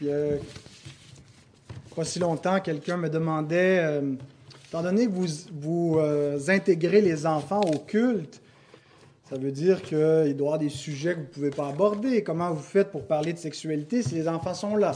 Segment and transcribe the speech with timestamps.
[0.00, 0.36] Il y a
[1.96, 4.12] pas si longtemps, quelqu'un me demandait, euh,
[4.68, 5.26] étant donné que vous,
[5.60, 8.40] vous euh, intégrez les enfants au culte,
[9.28, 12.22] ça veut dire qu'il doit y avoir des sujets que vous ne pouvez pas aborder.
[12.22, 14.92] Comment vous faites pour parler de sexualité si les enfants sont là?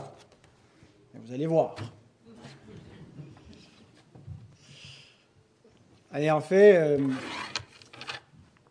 [1.13, 1.75] Vous allez voir.
[6.17, 6.99] Et en fait, euh,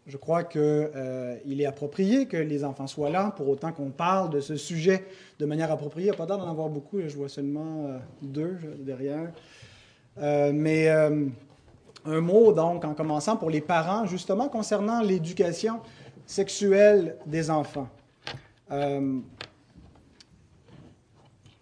[0.08, 4.30] je crois qu'il euh, est approprié que les enfants soient là, pour autant qu'on parle
[4.30, 5.06] de ce sujet
[5.40, 6.08] de manière appropriée.
[6.08, 9.32] Il n'y a pas d'en avoir beaucoup, je vois seulement euh, deux derrière.
[10.18, 10.90] mais
[12.04, 15.80] un mot, donc, en commençant pour les parents, justement concernant l'éducation
[16.26, 17.88] sexuelle des enfants.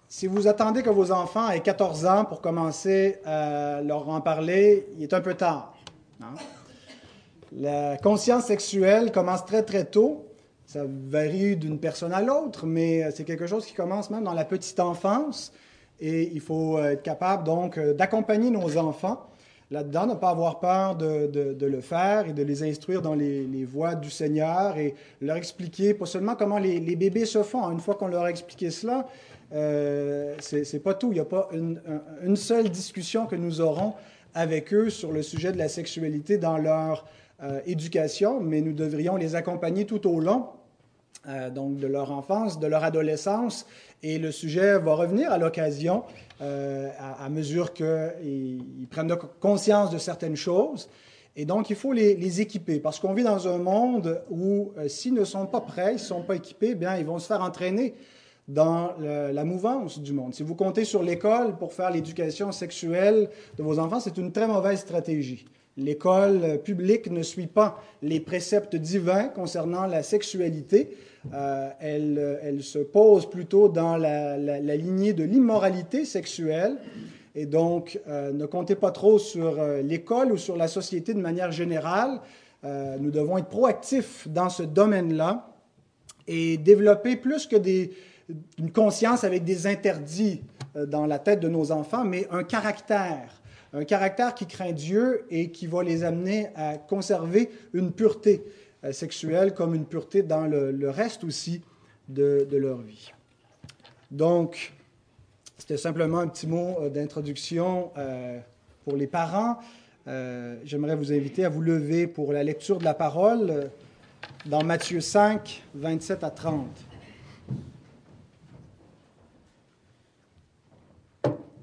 [0.08, 4.88] Si vous attendez que vos enfants aient 14 ans pour commencer à leur en parler,
[4.98, 5.78] il est un peu tard.
[6.22, 6.34] Hein.
[7.52, 10.26] La conscience sexuelle commence très très tôt.
[10.66, 14.46] Ça varie d'une personne à l'autre, mais c'est quelque chose qui commence même dans la
[14.46, 15.52] petite enfance.
[16.00, 19.30] Et il faut être capable donc d'accompagner nos enfants
[19.72, 23.96] là-dedans, ne pas avoir peur de, le faire et de les instruire dans les, voies
[23.96, 27.70] du Seigneur et leur expliquer pas seulement comment les, bébés se font.
[27.72, 29.08] Une fois qu'on leur a expliqué cela,
[29.54, 31.12] euh, c'est pas tout.
[31.12, 33.94] Il n'y a pas une, seule discussion que nous aurons
[34.34, 37.06] avec eux sur le sujet de la sexualité dans leur
[37.42, 40.48] euh, éducation, mais nous devrions les accompagner tout au long,
[41.28, 43.66] euh, donc de leur enfance, de leur adolescence,
[44.04, 46.04] et le sujet va revenir à l'occasion
[46.42, 50.90] à, mesure qu'ils prennent conscience de certaines choses.
[51.36, 55.26] Et donc, il faut les, équiper, parce qu'on vit dans un monde où, s'ils ne
[55.26, 57.94] sont pas prêts, ils ne sont pas équipés, bien, ils vont se faire entraîner
[58.48, 60.34] dans la mouvance du monde.
[60.34, 64.48] Si vous comptez sur l'école pour faire l'éducation sexuelle de vos enfants, c'est une très
[64.48, 65.46] mauvaise stratégie.
[65.80, 70.90] L'école publique ne suit pas les préceptes divins concernant la sexualité.
[71.34, 74.38] Euh, elle, se pose plutôt dans la,
[74.76, 76.78] lignée de l'immoralité sexuelle.
[77.34, 81.22] Et donc, euh, ne comptez pas trop sur euh, l'école ou sur la société de
[81.22, 82.20] manière générale.
[83.00, 85.48] nous devons être proactifs dans ce domaine-là
[86.28, 87.92] et développer plus que des,
[88.58, 90.42] une conscience avec des interdits
[90.76, 93.39] dans la tête de nos enfants, mais un caractère,
[93.74, 98.44] un caractère qui craint Dieu et qui va les amener à conserver une pureté
[98.84, 101.62] euh, sexuelle comme une pureté dans le, reste aussi
[102.08, 103.12] de, leur vie.
[104.12, 104.74] Donc,
[105.58, 107.92] c'était simplement un petit mot euh, d'introduction
[108.84, 109.60] pour les parents.
[110.64, 113.70] J'aimerais vous inviter à vous lever pour la lecture de la parole
[114.48, 116.89] dans Matthieu 5, 27 à 30.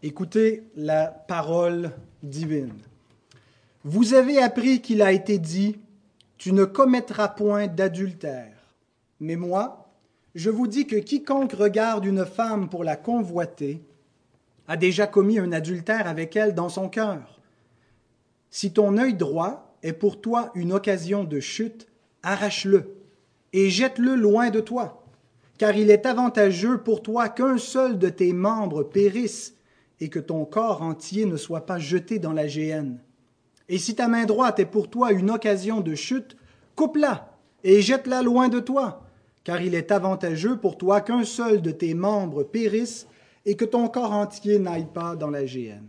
[0.02, 1.90] Écoutez la parole
[2.22, 2.74] divine.
[3.82, 5.78] Vous avez appris qu'il a été dit,
[6.36, 8.52] Tu ne commettras point d'adultère.
[9.20, 9.88] Mais moi,
[10.34, 13.82] je vous dis que quiconque regarde une femme pour la convoiter
[14.68, 17.40] a déjà commis un adultère avec elle dans son cœur.
[18.50, 21.88] Si ton œil droit est pour toi une occasion de chute,
[22.22, 22.96] arrache-le
[23.54, 25.06] et jette-le loin de toi,
[25.56, 29.55] car il est avantageux pour toi qu'un seul de tes membres périsse
[30.00, 33.00] et que ton corps entier ne soit pas jeté dans la géhenne.
[33.68, 36.36] Et si ta main droite est pour toi une occasion de chute,
[36.74, 37.32] coupe-la
[37.64, 39.02] et jette-la loin de toi,
[39.42, 43.06] car il est avantageux pour toi qu'un seul de tes membres périsse
[43.44, 45.88] et que ton corps entier n'aille pas dans la géhenne.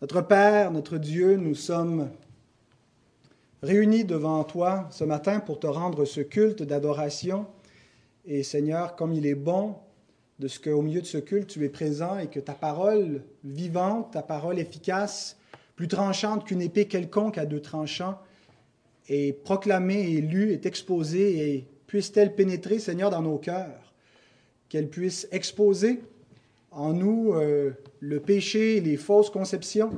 [0.00, 2.10] Notre Père, notre Dieu, nous sommes
[3.62, 7.46] réunis devant toi ce matin pour te rendre ce culte d'adoration.
[8.24, 9.76] Et Seigneur, comme il est bon
[10.38, 14.12] de ce qu'au milieu de ce culte, tu es présent et que ta parole vivante,
[14.12, 15.36] ta parole efficace,
[15.74, 18.18] plus tranchante qu'une épée quelconque à deux tranchants,
[19.08, 23.92] est proclamée et lue, est exposée et puisse-t-elle pénétrer, Seigneur, dans nos cœurs,
[24.68, 26.00] qu'elle puisse exposer
[26.70, 29.90] en nous euh, le péché, les fausses conceptions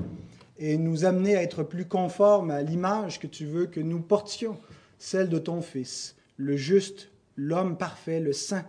[0.59, 4.57] et nous amener à être plus conformes à l'image que tu veux que nous portions,
[4.99, 8.65] celle de ton Fils, le juste, l'homme parfait, le saint,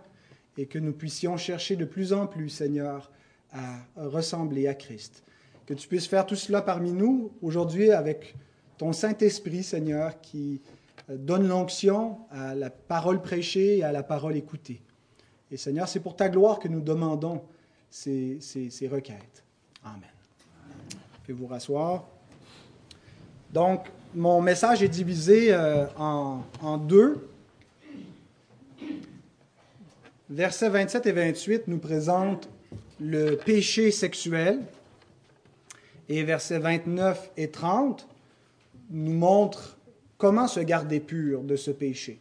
[0.56, 3.10] et que nous puissions chercher de plus en plus, Seigneur,
[3.52, 5.22] à ressembler à Christ.
[5.66, 8.34] Que tu puisses faire tout cela parmi nous aujourd'hui avec
[8.78, 10.60] ton Saint-Esprit, Seigneur, qui
[11.10, 14.82] euh, donne l'onction à la parole prêchée et à la parole écoutée.
[15.50, 17.42] Et Seigneur, c'est pour ta gloire que nous demandons
[17.90, 19.44] ces, ces, requêtes.
[19.84, 20.02] Amen.
[21.24, 22.08] Faites vous rasseoir.
[23.52, 27.28] Donc, mon message est divisé euh, en, en deux.
[30.32, 32.48] Versets 27 et 28 nous présentent
[32.98, 34.60] le péché sexuel
[36.08, 38.08] et versets 29 et 30
[38.88, 39.76] nous montrent
[40.16, 42.18] comment se garder pur de ce péché.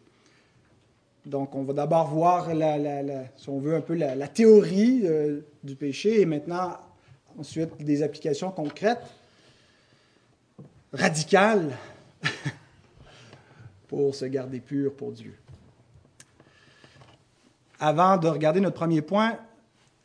[1.25, 2.49] Donc, on va d'abord voir,
[3.37, 6.77] si on veut, un peu la, théorie euh, du péché et maintenant,
[7.37, 9.07] ensuite, des applications concrètes,
[10.91, 11.77] radicales,
[13.87, 15.40] pour se garder pur pour Dieu.
[17.81, 19.37] Avant de regarder notre premier point,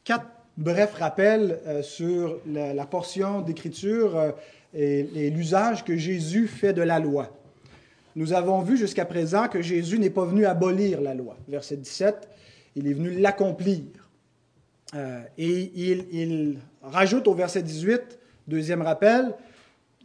[0.02, 0.26] quatre
[0.56, 4.32] brefs rappels euh, sur la, portion d'écriture euh,
[4.74, 7.30] et l'usage que Jésus fait de la loi.
[8.16, 11.36] Nous avons vu jusqu'à présent que Jésus n'est pas venu abolir la loi.
[11.48, 12.28] Verset 17,
[12.74, 13.82] il est venu l'accomplir.
[14.94, 18.18] Euh, et il, rajoute au verset 18,
[18.48, 19.34] deuxième rappel,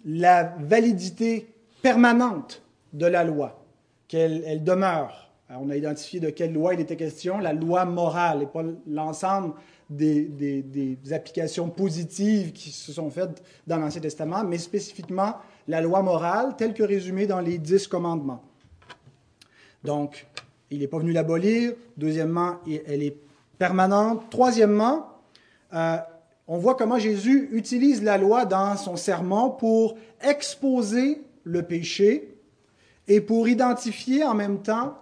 [0.04, 1.48] la validité
[1.82, 3.64] permanente de la loi,
[4.08, 5.21] qu'elle elle demeure.
[5.59, 9.53] On a identifié de quelle loi il était question, la loi morale, et pas l'ensemble
[9.89, 15.36] des, des, applications positives qui se sont faites dans l'Ancien Testament, mais spécifiquement
[15.68, 18.42] la loi morale telle que résumée dans les dix commandements.
[19.83, 20.27] Donc,
[20.69, 21.74] il n'est pas venu l'abolir.
[21.98, 23.18] Deuxièmement, elle est
[23.57, 24.30] permanente.
[24.30, 25.07] Troisièmement,
[25.74, 25.98] euh,
[26.48, 32.36] on voit comment Jésus utilise la loi dans son sermon pour exposer le péché
[33.07, 34.98] et pour identifier en même temps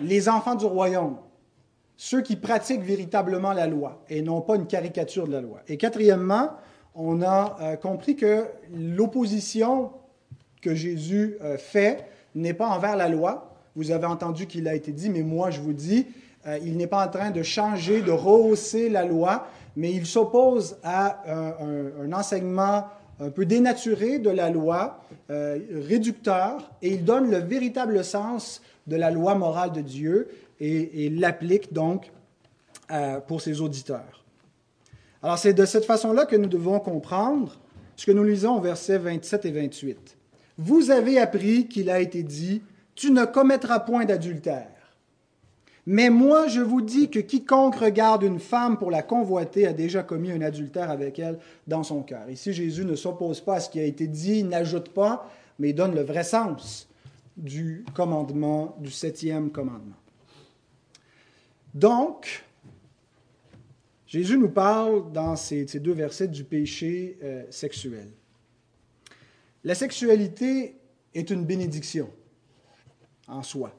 [0.00, 1.16] les enfants du royaume,
[1.96, 5.60] ceux qui pratiquent véritablement la loi et non pas une caricature de la loi.
[5.68, 6.50] Et quatrièmement,
[6.94, 9.90] on a euh, compris que l'opposition
[10.62, 13.54] que Jésus euh, fait n'est pas envers la loi.
[13.76, 16.06] Vous avez entendu qu'il a été dit, mais moi je vous dis,
[16.46, 19.46] euh, il n'est pas en train de changer, de rehausser la loi,
[19.76, 22.84] mais il s'oppose à un, enseignement
[23.20, 29.10] un peu dénaturé de la loi, réducteur, et il donne le véritable sens de la
[29.10, 30.28] loi morale de Dieu
[30.60, 32.12] et, l'applique donc
[33.26, 34.24] pour ses auditeurs.
[35.22, 37.58] Alors c'est de cette façon-là que nous devons comprendre
[37.96, 40.16] ce que nous lisons au versets 27 et 28.
[40.58, 42.62] Vous avez appris qu'il a été dit,
[42.94, 44.68] tu ne commettras point d'adultère.
[45.88, 50.02] Mais moi, je vous dis que quiconque regarde une femme pour la convoiter a déjà
[50.02, 51.38] commis un adultère avec elle
[51.68, 52.28] dans son cœur.
[52.28, 55.30] Ici, Jésus ne s'oppose pas à ce qui a été dit, n'ajoute pas,
[55.60, 56.88] mais donne le vrai sens
[57.36, 59.94] du commandement, du septième commandement.
[61.72, 62.44] Donc,
[64.08, 68.08] Jésus nous parle dans ces, deux versets du péché euh, sexuel.
[69.62, 70.76] La sexualité
[71.14, 72.10] est une bénédiction
[73.28, 73.72] en soi.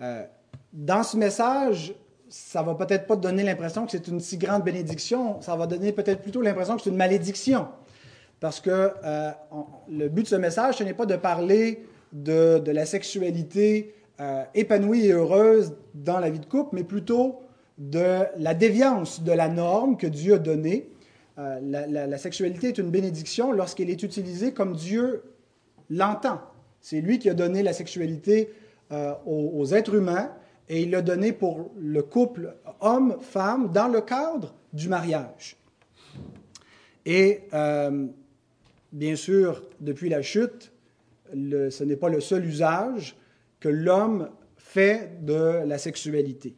[0.00, 0.26] Euh,
[0.72, 1.94] dans ce message,
[2.28, 5.92] ça va peut-être pas donner l'impression que c'est une si grande bénédiction, ça va donner
[5.92, 7.68] peut-être plutôt l'impression que c'est une malédiction.
[8.38, 9.30] Parce que euh,
[9.88, 13.94] le but de ce message, ce n'est pas de parler de, la sexualité
[14.54, 17.40] épanouie et heureuse dans la vie de couple, mais plutôt
[17.80, 20.90] de la déviance de la norme que Dieu a donnée.
[21.38, 25.22] Euh, la, sexualité est une bénédiction lorsqu'elle est utilisée comme Dieu
[25.88, 26.40] l'entend.
[26.82, 28.50] C'est lui qui a donné la sexualité
[28.92, 30.30] euh, aux, êtres humains
[30.70, 35.56] et il l'a donné pour le couple homme-femme dans le cadre du mariage.
[37.04, 38.06] Et euh,
[38.92, 40.70] bien sûr, depuis la chute,
[41.32, 43.16] ce n'est pas le seul usage
[43.58, 46.54] que l'homme fait de la sexualité.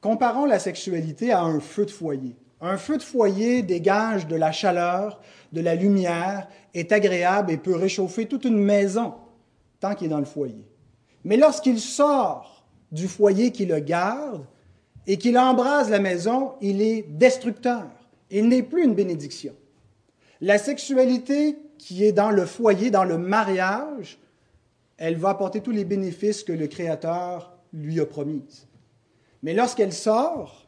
[0.00, 2.34] Comparons la sexualité à un feu de foyer.
[2.60, 5.20] Un feu de foyer dégage de la chaleur,
[5.52, 9.14] de la lumière, est agréable et peut réchauffer toute une maison
[9.80, 10.66] tant qu'il est dans le foyer.
[11.24, 14.44] Mais lorsqu'il sort du foyer qui le garde
[15.06, 17.86] et qu'il embrase la maison, il est destructeur.
[18.30, 19.54] Il n'est plus une bénédiction.
[20.40, 24.18] La sexualité qui est dans le foyer, dans le mariage,
[24.98, 28.66] elle va apporter tous les bénéfices que le Créateur lui a promis.
[29.42, 30.66] Mais lorsqu'elle sort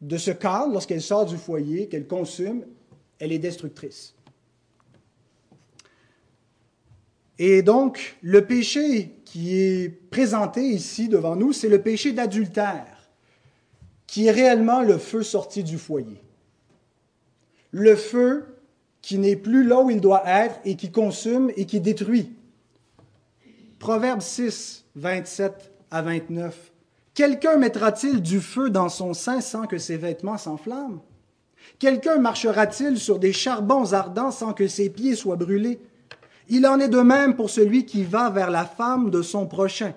[0.00, 2.64] de ce cadre, lorsqu'elle sort du foyer, qu'elle consomme,
[3.18, 4.14] elle est destructrice.
[7.38, 13.08] Et donc, le péché qui est présenté ici devant nous, c'est le péché d'adultère,
[14.06, 16.20] qui est réellement le feu sorti du foyer.
[17.70, 18.44] Le feu
[19.00, 22.32] qui n'est plus là où il doit être et qui consume et qui détruit.
[23.78, 26.72] Proverbe 6, 27 à 29
[27.14, 31.04] Quelqu'un mettra-t-il du feu dans son sein sans que ses vêtements s'enflamment?
[31.78, 35.80] Quelqu'un marchera-t-il sur des charbons ardents sans que ses pieds soient brûlés?
[36.54, 39.94] Il en est de même pour celui qui va vers la femme de son prochain.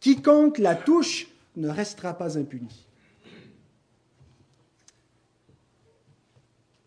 [0.00, 2.86] Quiconque la touche ne restera pas impuni.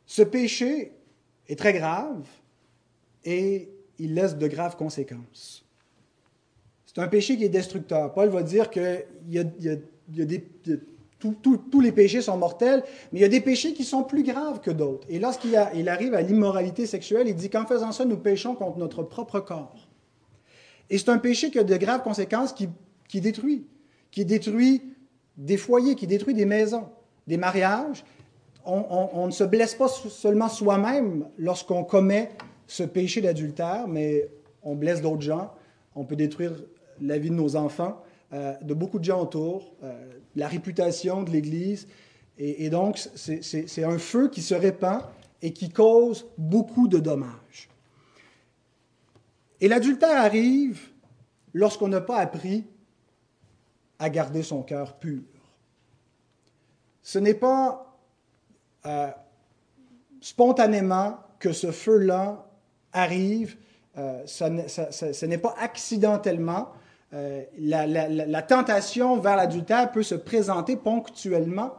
[0.07, 0.93] Ce péché
[1.47, 2.25] est très grave
[3.23, 5.63] et il laisse de graves conséquences.
[6.87, 8.15] C'est un péché qui est destructeur.
[8.15, 10.43] Paul va dire que y a, des,
[11.21, 14.59] tous les péchés sont mortels, mais il y a des péchés qui sont plus graves
[14.59, 15.07] que d'autres.
[15.09, 18.77] Et lorsqu'il il arrive à l'immoralité sexuelle, il dit qu'en faisant ça, nous péchons contre
[18.77, 19.87] notre propre corps.
[20.89, 22.67] Et c'est un péché qui a de graves conséquences, qui,
[23.07, 23.65] qui détruit,
[24.11, 24.81] qui détruit
[25.37, 26.89] des foyers, qui détruit des maisons,
[27.27, 28.03] des mariages.
[28.65, 32.29] On, ne se blesse pas seulement soi-même lorsqu'on commet
[32.67, 34.29] ce péché d'adultère, mais
[34.61, 35.51] on blesse d'autres gens,
[35.95, 36.53] on peut détruire
[37.01, 39.93] la vie de nos enfants, euh, de beaucoup de gens autour, euh,
[40.35, 41.87] la réputation de l'Église.
[42.37, 45.03] Et, donc, c'est un feu qui se répand
[45.43, 47.69] et qui cause beaucoup de dommages.
[49.59, 50.89] Et l'adultère arrive
[51.53, 52.65] lorsqu'on n'a pas appris
[53.99, 55.21] à garder son cœur pur.
[57.03, 57.95] Ce n'est pas
[58.85, 59.09] euh,
[60.19, 62.47] spontanément que ce feu-là
[62.93, 63.57] arrive,
[63.97, 66.69] euh, ce n'est pas accidentellement.
[67.13, 71.73] Euh, la, tentation vers l'adultère peut se présenter ponctuellement,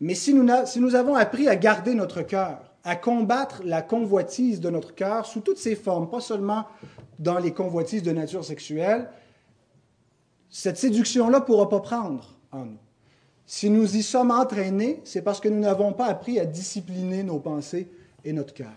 [0.00, 4.60] mais si nous, si nous avons appris à garder notre cœur, à combattre la convoitise
[4.60, 6.66] de notre cœur sous toutes ses formes, pas seulement
[7.20, 9.08] dans les convoitises de nature sexuelle,
[10.50, 12.78] cette séduction-là ne pourra pas prendre en nous.
[13.46, 17.38] Si nous y sommes entraînés, c'est parce que nous n'avons pas appris à discipliner nos
[17.38, 17.88] pensées
[18.24, 18.72] et notre cœur.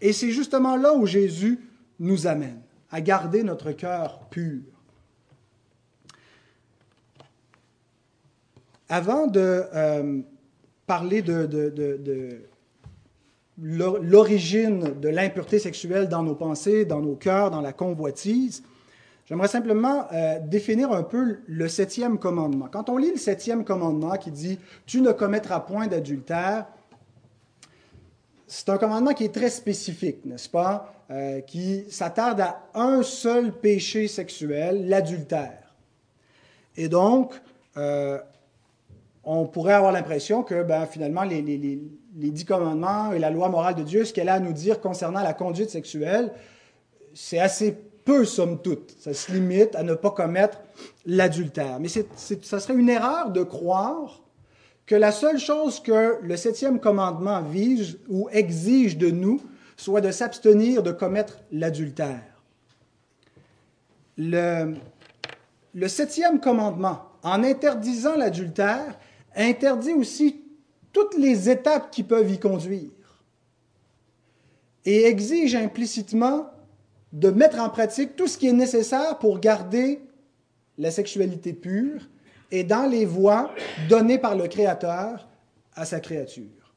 [0.00, 1.60] Et c'est justement là où Jésus
[1.98, 4.62] nous amène, à garder notre cœur pur.
[8.88, 10.20] Avant de euh,
[10.86, 12.40] parler de,
[13.58, 18.62] l'origine de l'impureté sexuelle dans nos pensées, dans nos cœurs, dans la convoitise,
[19.26, 22.68] j'aimerais simplement euh, définir un peu le septième commandement.
[22.70, 24.54] Quand on lit le septième commandement qui dit⁇
[24.86, 26.60] Tu ne commettras point d'adultère⁇
[28.46, 33.52] c'est un commandement qui est très spécifique, n'est-ce pas, euh, qui s'attarde à un seul
[33.52, 35.74] péché sexuel, l'adultère.
[36.76, 37.34] Et donc,
[37.76, 38.18] euh,
[39.26, 43.82] on pourrait avoir l'impression que ben, finalement, les, dix commandements et la loi morale de
[43.82, 46.32] Dieu, ce qu'elle a à nous dire concernant la conduite sexuelle,
[47.14, 48.94] c'est assez peu, somme toute.
[48.98, 50.60] Ça se limite à ne pas commettre
[51.06, 51.78] l'adultère.
[51.80, 54.22] Mais ça serait une erreur de croire
[54.86, 59.40] que la seule chose que le septième commandement vise ou exige de nous
[59.76, 62.20] soit de s'abstenir de commettre l'adultère.
[64.18, 64.76] Le
[65.88, 68.98] septième commandement, en interdisant l'adultère,
[69.36, 70.42] interdit aussi
[70.92, 72.90] toutes les étapes qui peuvent y conduire
[74.84, 76.50] et exige implicitement
[77.12, 80.02] de mettre en pratique tout ce qui est nécessaire pour garder
[80.78, 82.08] la sexualité pure
[82.50, 83.50] et dans les voies
[83.88, 85.28] données par le Créateur
[85.74, 86.74] à sa créature.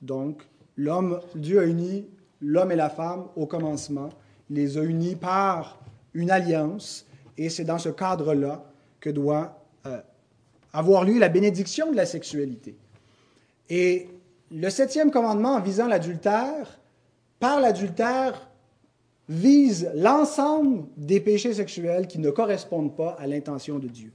[0.00, 0.42] Donc,
[0.76, 2.06] l'homme, Dieu a uni
[2.40, 4.10] l'homme et la femme au commencement,
[4.50, 5.80] les a unis par
[6.12, 8.64] une alliance, et c'est dans ce cadre-là
[9.00, 10.00] que doit euh,
[10.74, 12.76] avoir lieu la bénédiction de la sexualité.
[13.70, 14.08] Et
[14.50, 16.80] le septième commandement en visant l'adultère,
[17.38, 18.50] par l'adultère,
[19.28, 24.12] vise l'ensemble des péchés sexuels qui ne correspondent pas à l'intention de Dieu.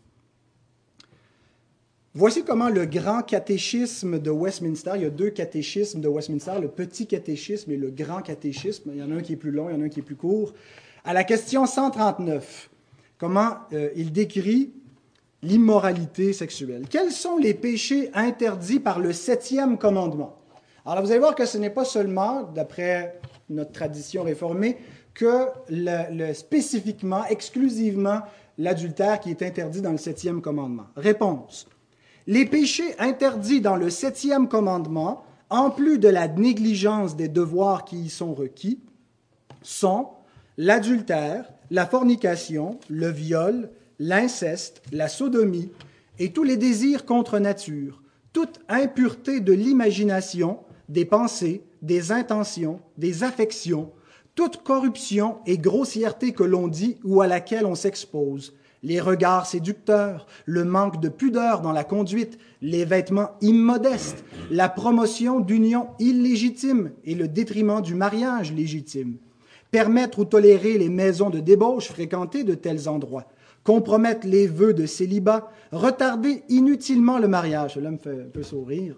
[2.13, 6.67] Voici comment le grand catéchisme de Westminster, il y a deux catéchismes de Westminster, le
[6.67, 9.69] petit catéchisme et le grand catéchisme, il y en a un qui est plus long,
[9.69, 10.53] il y en a un qui est plus court,
[11.05, 12.69] à la question 139,
[13.17, 14.73] comment euh, il décrit
[15.41, 16.83] l'immoralité sexuelle.
[16.89, 20.35] Quels sont les péchés interdits par le septième commandement?
[20.85, 23.19] Alors vous allez voir que ce n'est pas seulement, d'après
[23.49, 24.77] notre tradition réformée,
[25.13, 25.47] que
[26.33, 28.21] spécifiquement, exclusivement,
[28.57, 30.87] l'adultère qui est interdit dans le septième commandement.
[30.95, 31.67] Réponse.
[32.27, 37.97] Les péchés interdits dans le septième commandement, en plus de la négligence des devoirs qui
[37.97, 38.79] y sont requis,
[39.61, 40.09] sont
[40.57, 45.71] l'adultère, la fornication, le viol, l'inceste, la sodomie
[46.17, 48.01] et tous les désirs contre nature,
[48.33, 53.91] toute impureté de l'imagination, des pensées, des intentions, des affections,
[54.35, 58.53] toute corruption et grossièreté que l'on dit ou à laquelle on s'expose,
[58.83, 65.41] les regards séducteurs, le manque de pudeur dans la conduite, les vêtements immodestes, la promotion
[65.41, 69.17] d'unions illégitimes et le détriment du mariage légitime,
[69.71, 73.27] permettre ou tolérer les maisons de débauche fréquentées de tels endroits,
[73.69, 78.95] compromettre les vœux de célibat, retarder inutilement le mariage, cela me fait un peu sourire,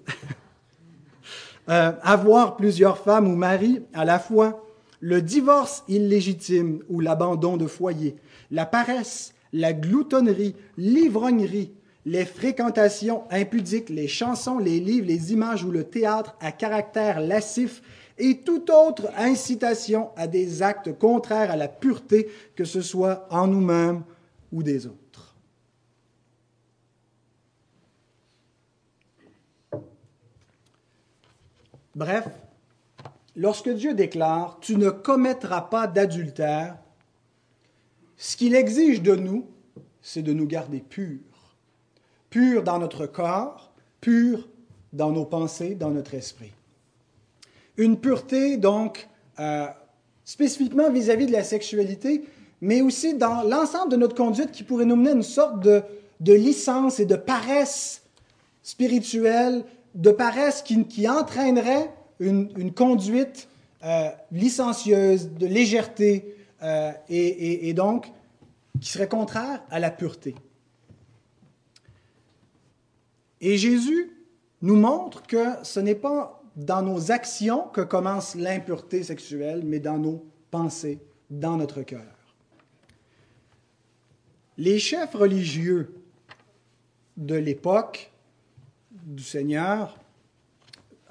[1.70, 4.66] euh, avoir plusieurs femmes ou maris à la fois,
[5.02, 8.16] le divorce illégitime ou l'abandon de foyer,
[8.50, 11.74] la paresse, la gloutonnerie, l'ivrognerie,
[12.06, 17.82] les fréquentations impudiques, les chansons, les livres, les images ou le théâtre à caractère lascif
[18.18, 23.48] et toute autre incitation à des actes contraires à la pureté, que ce soit en
[23.48, 24.04] nous-mêmes
[24.52, 25.36] ou des autres.
[31.96, 32.28] Bref,
[33.36, 36.74] lorsque Dieu déclare⁇ Tu ne commettras pas d'adultère⁇
[38.18, 39.48] Ce qu'il exige de nous,
[40.02, 41.20] c'est de nous garder purs.
[42.30, 44.48] Purs dans notre corps, purs
[44.94, 46.54] dans nos pensées, dans notre esprit.
[47.78, 49.08] Une pureté, donc,
[49.40, 49.68] euh,
[50.24, 52.24] spécifiquement vis-à-vis de la sexualité,
[52.62, 55.84] mais aussi dans l'ensemble de notre conduite qui pourrait nous mener à une sorte de,
[56.20, 58.04] licence et de paresse
[58.62, 59.66] spirituelle,
[59.96, 63.48] de paresse qui, entraînerait une, conduite
[63.84, 68.12] euh, licencieuse, de légèreté, euh, et, donc
[68.80, 70.36] qui serait contraire à la pureté.
[73.42, 74.12] Et Jésus
[74.62, 79.98] nous montre que ce n'est pas dans nos actions que commence l'impureté sexuelle, mais dans
[79.98, 81.00] nos pensées,
[81.32, 82.21] dans notre cœur.
[84.58, 85.96] Les chefs religieux
[87.18, 88.12] de l'époque
[88.92, 89.98] du Seigneur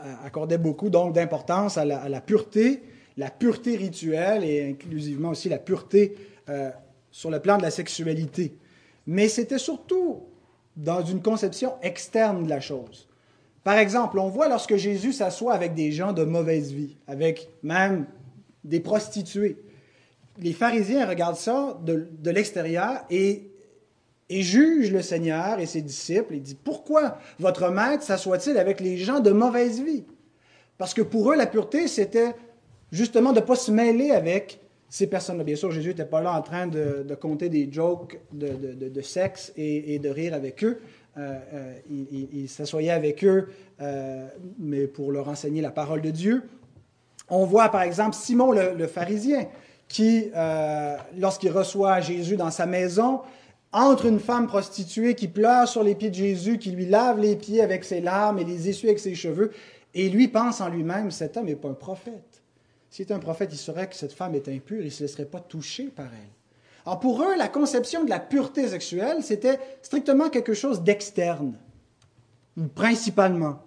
[0.00, 2.82] euh, accordaient beaucoup donc d'importance à, la, pureté,
[3.16, 6.16] la pureté rituelle et inclusivement aussi la pureté
[6.48, 6.70] euh,
[7.10, 8.56] sur le plan de la sexualité.
[9.06, 10.22] Mais c'était surtout
[10.76, 13.08] dans une conception externe de la chose.
[13.64, 18.06] Par exemple, on voit lorsque Jésus s'assoit avec des gens de mauvaise vie, avec même
[18.64, 19.58] des prostituées.
[20.38, 23.50] Les pharisiens regardent ça de, l'extérieur et,
[24.28, 28.96] et, jugent le Seigneur et ses disciples et disent Pourquoi votre maître s'assoit-il avec les
[28.96, 30.04] gens de mauvaise vie?
[30.78, 32.34] Parce que pour eux, la pureté, c'était
[32.90, 34.60] justement de ne pas se mêler avec
[34.90, 35.44] ces personnes-là.
[35.44, 39.98] Bien sûr, Jésus n'était pas là en train de, compter des jokes de, sexe et,
[39.98, 40.80] de rire avec eux,
[41.16, 41.74] euh, euh,
[42.32, 43.48] il, s'assoyait avec eux,
[43.80, 44.26] euh,
[44.58, 46.42] mais pour leur enseigner la parole de Dieu.
[47.28, 49.46] On voit par exemple Simon le, pharisien
[49.90, 50.30] qui,
[51.18, 53.20] lorsqu'il reçoit Jésus dans sa maison,
[53.72, 57.36] entre une femme prostituée qui pleure sur les pieds de Jésus, qui lui lave les
[57.36, 59.52] pieds avec ses larmes et les essuie avec ses cheveux,
[59.92, 62.42] et lui pense en lui-même, cet homme n'est pas un prophète.
[62.88, 65.24] S'il était un prophète, il saurait que cette femme est impure, il ne se laisserait
[65.24, 66.30] pas toucher par elle.
[66.86, 71.54] Alors pour eux, la conception de la pureté sexuelle, c'était strictement quelque chose d'externe,
[72.74, 73.60] principalement.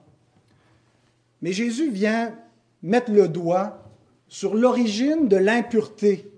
[1.42, 2.34] Mais Jésus vient
[2.82, 3.83] mettre le doigt
[4.28, 6.32] sur l'origine de l'impureté,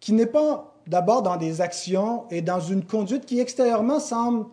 [0.00, 4.46] qui n'est pas d'abord dans des actions et dans une conduite qui extérieurement semble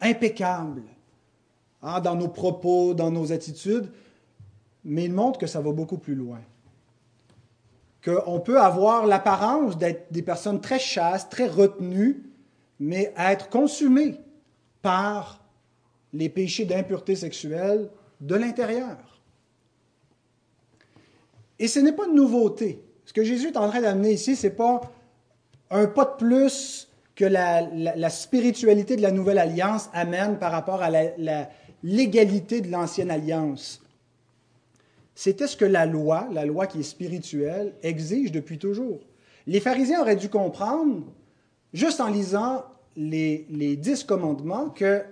[0.00, 0.82] impeccable,
[1.82, 3.90] hein, dans nos propos, dans nos attitudes,
[4.84, 6.40] mais il montre que ça va beaucoup plus loin
[8.06, 12.22] qu'on peut avoir l'apparence d'être des personnes très chastes, très retenues,
[12.78, 14.20] mais être consumées
[14.80, 15.44] par
[16.12, 19.15] les péchés d'impureté sexuelle de l'intérieur.
[21.58, 22.82] Et ce n'est pas une nouveauté.
[23.04, 24.80] Ce que Jésus est en train d'amener ici, ce n'est pas
[25.70, 30.90] un pas de plus que la, spiritualité de la nouvelle alliance amène par rapport à
[30.90, 31.48] la
[31.82, 33.80] légalité de l'ancienne alliance.
[35.16, 39.00] C'était ce que la loi, la loi qui est spirituelle, exige depuis toujours.
[39.46, 41.04] Les pharisiens auraient dû comprendre,
[41.72, 42.64] juste en lisant
[42.96, 43.46] les,
[43.80, 45.02] dix commandements, que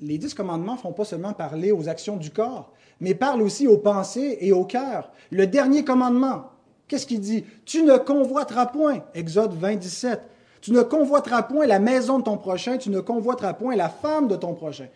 [0.00, 3.66] les dix commandements ne font pas seulement parler aux actions du corps, mais parlent aussi
[3.66, 5.10] aux pensées et au cœur.
[5.32, 6.44] Le dernier commandement,
[6.86, 7.44] qu'est-ce qu'il dit?
[7.64, 10.20] Tu ne convoiteras point, Exode 20, 17.
[10.60, 14.28] Tu ne convoiteras point la maison de ton prochain, tu ne convoiteras point la femme
[14.28, 14.86] de ton prochain.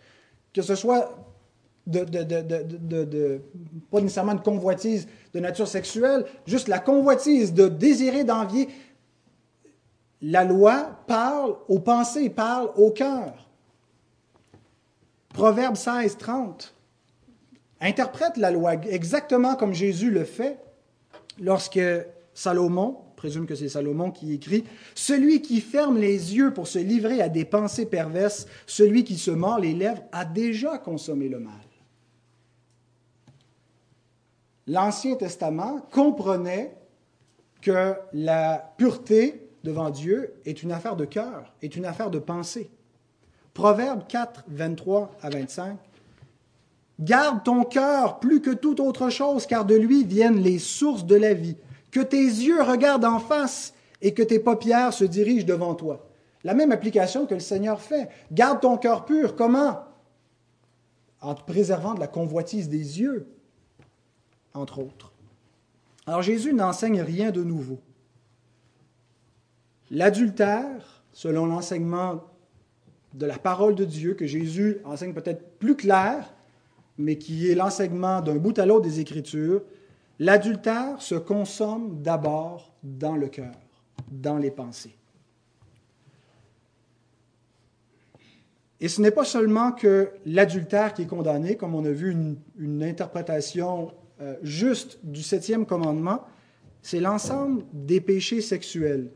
[0.53, 1.17] Que ce soit
[1.85, 3.41] de,
[3.91, 8.69] pas nécessairement de convoitise de nature sexuelle, juste la convoitise de désirer d'envier.
[10.21, 13.33] La loi parle aux pensées, parle au cœur.
[15.33, 16.73] Proverbe 16, 30
[17.81, 20.59] interprète la loi exactement comme Jésus le fait
[21.39, 21.79] lorsque
[22.33, 24.63] Salomon, présume que c'est Salomon qui écrit,
[24.95, 29.31] Celui qui ferme les yeux pour se livrer à des pensées perverses, celui qui se
[29.31, 31.53] mord les lèvres, a déjà consommé le mal
[34.67, 36.77] l'Ancien Testament comprenait
[37.61, 42.69] que la pureté devant Dieu est une affaire de cœur, est une affaire de pensée.
[43.53, 45.77] Proverbe 4, 23 à 25.
[46.99, 51.15] Garde ton cœur plus que toute autre chose, car de lui viennent les sources de
[51.15, 51.57] la vie.
[51.91, 56.07] Que tes yeux regardent en face et que tes paupières se dirigent devant toi.
[56.43, 58.09] La même application que le Seigneur fait.
[58.31, 59.35] Garde ton cœur pur.
[59.35, 59.83] Comment?
[61.21, 63.27] En te préservant de la convoitise des yeux,
[64.53, 65.11] entre autres.
[66.05, 67.79] Alors Jésus n'enseigne rien de nouveau.
[69.89, 72.23] L'adultère, selon l'enseignement
[73.13, 76.33] de la parole de Dieu, que Jésus enseigne peut-être plus clair,
[76.97, 79.61] mais qui est l'enseignement d'un bout à l'autre des Écritures,
[80.19, 83.53] l'adultère se consomme d'abord dans le cœur,
[84.11, 84.95] dans les pensées.
[88.79, 92.37] Et ce n'est pas seulement que l'adultère qui est condamné, comme on a vu une,
[92.59, 96.21] une interprétation euh, juste du septième commandement,
[96.81, 99.09] c'est l'ensemble des péchés sexuels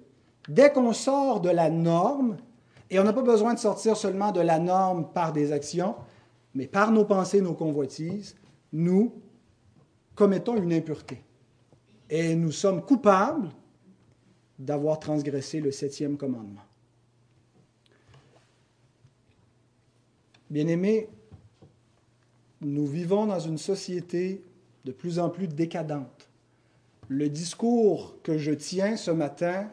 [0.49, 2.37] Dès qu'on sort de la norme,
[2.89, 5.95] et on n'a pas besoin de sortir seulement de la norme par des actions,
[6.53, 8.35] mais par nos pensées, nos convoitises,
[8.73, 9.13] nous
[10.15, 11.23] commettons une impureté.
[12.09, 13.49] Et nous sommes coupables
[14.59, 16.61] d'avoir transgressé le septième commandement.
[20.49, 21.07] Bien-aimés,
[22.59, 24.43] nous vivons dans une société
[24.83, 26.29] de plus en plus décadente.
[27.07, 29.69] Le discours que je tiens ce matin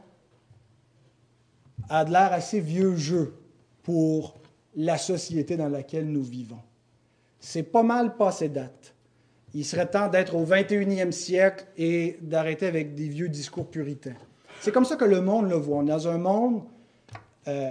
[1.88, 3.34] a de l'air assez vieux jeu
[3.82, 4.34] pour
[4.76, 6.60] la société dans laquelle nous vivons.
[7.40, 8.94] C'est pas mal passé date.
[9.54, 14.16] Il serait temps d'être au 21e siècle et d'arrêter avec des vieux discours puritains.
[14.60, 15.78] C'est comme ça que le monde le voit.
[15.78, 16.62] On est dans un monde
[17.46, 17.70] euh,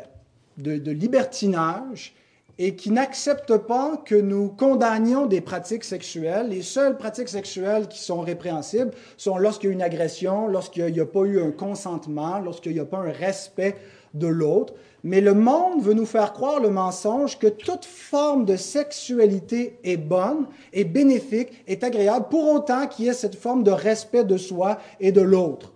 [0.58, 2.16] de, libertinage
[2.58, 6.50] et qui n'accepte pas que nous condamnions des pratiques sexuelles.
[6.50, 11.00] Les seules pratiques sexuelles qui sont répréhensibles sont lorsqu'il y a une agression, lorsqu'il n'y
[11.00, 13.76] a, pas eu un consentement, lorsqu'il n'y a pas un respect
[14.14, 14.74] de l'autre.
[15.04, 19.98] Mais le monde veut nous faire croire le mensonge que toute forme de sexualité est
[19.98, 24.38] bonne, est bénéfique, est agréable, pour autant qu'il y ait cette forme de respect de
[24.38, 25.72] soi et de l'autre.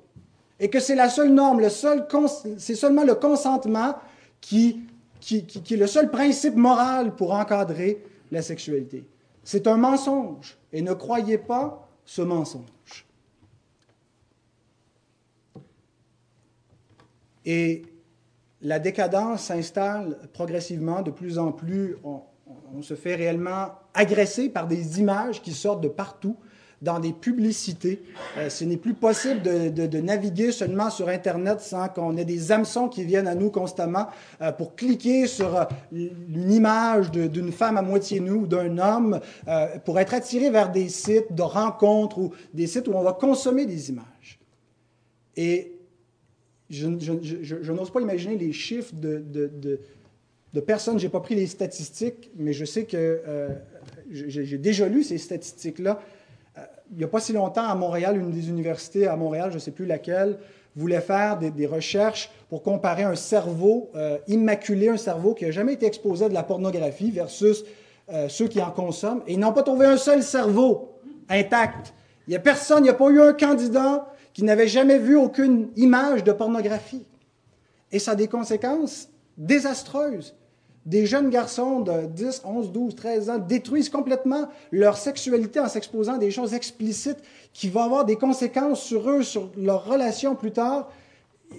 [0.59, 2.07] Et que c'est la seule norme, le seul
[2.57, 3.95] c'est seulement le consentement
[4.41, 4.81] qui,
[5.19, 9.05] qui, qui est le seul principe moral pour encadrer la sexualité.
[9.43, 10.57] C'est un mensonge.
[10.73, 12.65] Et ne croyez pas ce mensonge.
[17.45, 17.83] Et
[18.61, 22.21] la décadence s'installe progressivement, de plus en plus, on,
[22.81, 26.37] se fait réellement agresser par des images qui sortent de partout
[26.81, 28.01] dans des publicités.
[28.37, 32.87] Euh, ce n'est plus possible de, naviguer seulement sur Internet sans qu'on ait des hameçons
[32.87, 34.07] qui viennent à nous constamment
[34.41, 39.19] euh, pour cliquer sur euh, une image d'une femme à moitié nue ou d'un homme,
[39.85, 43.65] pour être attiré vers des sites de rencontres ou des sites où on va consommer
[43.65, 44.39] des images.
[45.35, 45.70] Et
[46.71, 49.79] je, n'ose pas imaginer les chiffres de, de,
[50.53, 53.49] de, personnes, je n'ai pas pris les statistiques, mais je sais que euh,
[54.09, 56.01] j'ai déjà lu ces statistiques-là.
[56.57, 59.55] Euh, il n'y a pas si longtemps, à Montréal, une des universités à Montréal, je
[59.55, 60.37] ne sais plus laquelle,
[60.75, 65.73] voulait faire des, recherches pour comparer un cerveau euh, immaculé, un cerveau qui n'a jamais
[65.73, 67.65] été exposé à de la pornographie versus
[68.27, 69.21] ceux qui en consomment.
[69.25, 71.93] Et ils n'ont pas trouvé un seul cerveau intact.
[72.27, 75.15] Il n'y a personne, il n'y a pas eu un candidat qui n'avaient jamais vu
[75.15, 77.05] aucune image de pornographie.
[77.91, 80.35] Et ça a des conséquences désastreuses.
[80.85, 86.15] Des jeunes garçons de 10, 11, 12, 13 ans détruisent complètement leur sexualité en s'exposant
[86.15, 87.19] à des choses explicites
[87.53, 90.89] qui vont avoir des conséquences sur eux, sur leur relation plus tard,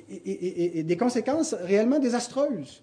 [0.08, 2.82] et, des conséquences réellement désastreuses.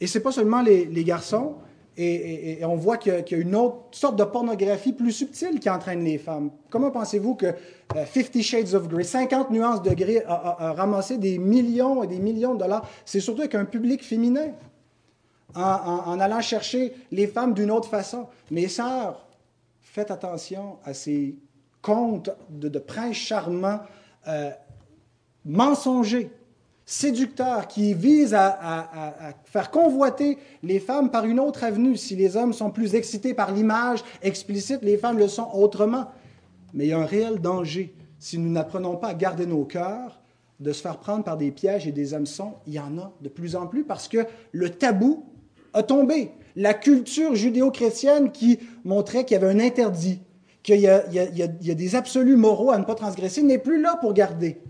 [0.00, 1.56] Et ce n'est pas seulement les, les garçons,
[1.96, 6.04] et, on voit qu'il y, a une autre sorte de pornographie plus subtile qui entraîne
[6.04, 6.50] les femmes.
[6.70, 11.38] Comment pensez-vous que euh, Fifty Shades of Grey, 50 nuances de gris, a, ramassé des
[11.38, 12.88] millions et des millions de dollars?
[13.04, 14.52] C'est surtout avec un public féminin,
[15.54, 18.28] en, allant chercher les femmes d'une autre façon.
[18.50, 19.26] Mes sœurs,
[19.82, 21.36] faites attention à ces
[21.82, 23.80] contes de, princes charmants
[24.28, 24.50] euh,
[25.44, 26.30] mensongers
[26.90, 31.96] séducteur qui vise à, faire convoiter les femmes par une autre avenue.
[31.96, 36.06] Si les hommes sont plus excités par l'image explicite, les femmes le sont autrement.
[36.74, 40.20] Mais il y a un réel danger si nous n'apprenons pas à garder nos cœurs,
[40.58, 42.54] de se faire prendre par des pièges et des hameçons.
[42.66, 45.24] Il y en a de plus en plus parce que le tabou
[45.72, 46.32] a tombé.
[46.56, 50.20] La culture judéo-chrétienne qui montrait qu'il y avait un interdit,
[50.64, 54.60] qu'il y, a des absolus moraux à ne pas transgresser, n'est plus là pour garder.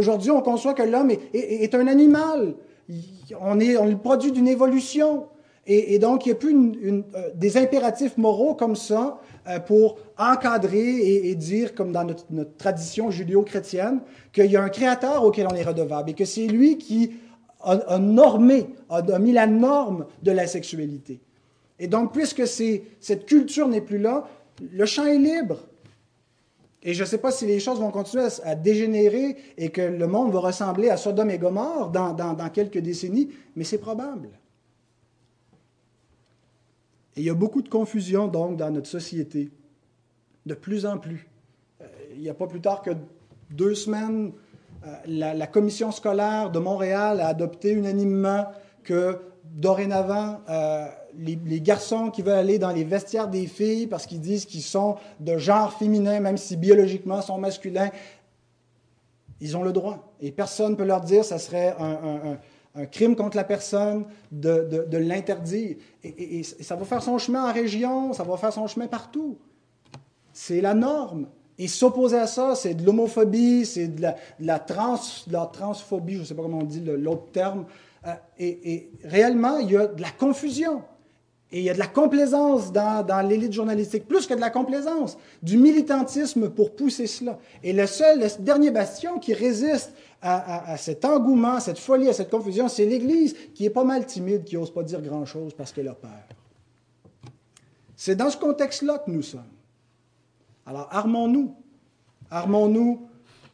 [0.00, 2.54] Aujourd'hui, on conçoit que l'homme est, un animal.
[3.38, 5.26] On est, le produit d'une évolution.
[5.66, 7.02] Et, donc, il n'y a plus euh,
[7.34, 14.00] des impératifs moraux comme ça euh, pour encadrer et, dire, comme dans notre, tradition judéo-chrétienne,
[14.32, 17.12] qu'il y a un créateur auquel on est redevable et que c'est lui qui
[17.62, 21.20] a, normé, a, mis la norme de la sexualité.
[21.78, 24.26] Et donc, puisque cette culture n'est plus là,
[24.72, 25.58] le champ est libre.
[26.82, 30.06] Et je ne sais pas si les choses vont continuer à, dégénérer et que le
[30.06, 34.30] monde va ressembler à Sodome et Gomorre dans, quelques décennies, mais c'est probable.
[37.16, 39.50] Et il y a beaucoup de confusion donc dans notre société,
[40.46, 41.28] de plus en plus.
[41.82, 42.92] Euh, il n'y a pas plus tard que
[43.50, 44.32] deux semaines,
[44.86, 48.46] euh, la, commission scolaire de Montréal a adopté unanimement
[48.84, 49.18] que
[49.54, 50.86] dorénavant, euh,
[51.18, 54.96] les, garçons qui veulent aller dans les vestiaires des filles parce qu'ils disent qu'ils sont
[55.18, 57.90] de genre féminin, même si biologiquement sont masculins,
[59.40, 60.12] ils ont le droit.
[60.20, 62.38] Et personne ne peut leur dire que ce serait un,
[62.86, 65.76] crime contre la personne de, l'interdire.
[66.04, 69.36] Et, ça va faire son chemin en région, ça va faire son chemin partout.
[70.32, 71.26] C'est la norme.
[71.58, 74.06] Et s'opposer à ça, c'est de l'homophobie, c'est de
[74.38, 74.98] la, trans,
[75.30, 77.66] la transphobie, je ne sais pas comment on dit l'autre terme.
[78.06, 80.82] Euh, et, réellement, il y a de la confusion.
[81.52, 85.18] Et il y a de la complaisance dans, l'élite journalistique, plus que de la complaisance,
[85.42, 87.38] du militantisme pour pousser cela.
[87.64, 92.12] Et le seul, le dernier bastion qui résiste à, cet engouement, à cette folie, à
[92.12, 95.72] cette confusion, c'est l'Église qui est pas mal timide, qui n'ose pas dire grand-chose parce
[95.72, 96.10] qu'elle a peur.
[97.96, 99.42] C'est dans ce contexte-là que nous sommes.
[100.66, 101.52] Alors armons-nous.
[102.30, 103.09] Armons-nous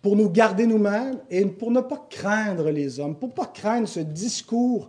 [0.07, 3.88] pour nous garder nous-mêmes et pour ne pas craindre les hommes, pour ne pas craindre
[3.88, 4.88] ce discours.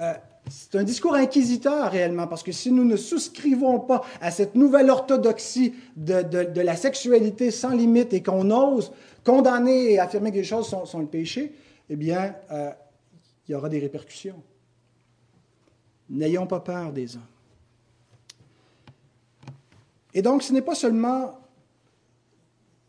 [0.00, 0.12] Euh,
[0.50, 4.90] c'est un discours inquisiteur réellement, parce que si nous ne souscrivons pas à cette nouvelle
[4.90, 8.90] orthodoxie de, la sexualité sans limite et qu'on ose
[9.22, 11.54] condamner et affirmer que les choses sont, le péché,
[11.88, 12.72] eh bien, euh,
[13.46, 14.42] il y aura des répercussions.
[16.10, 17.22] N'ayons pas peur des hommes.
[20.12, 21.38] Et donc, ce n'est pas seulement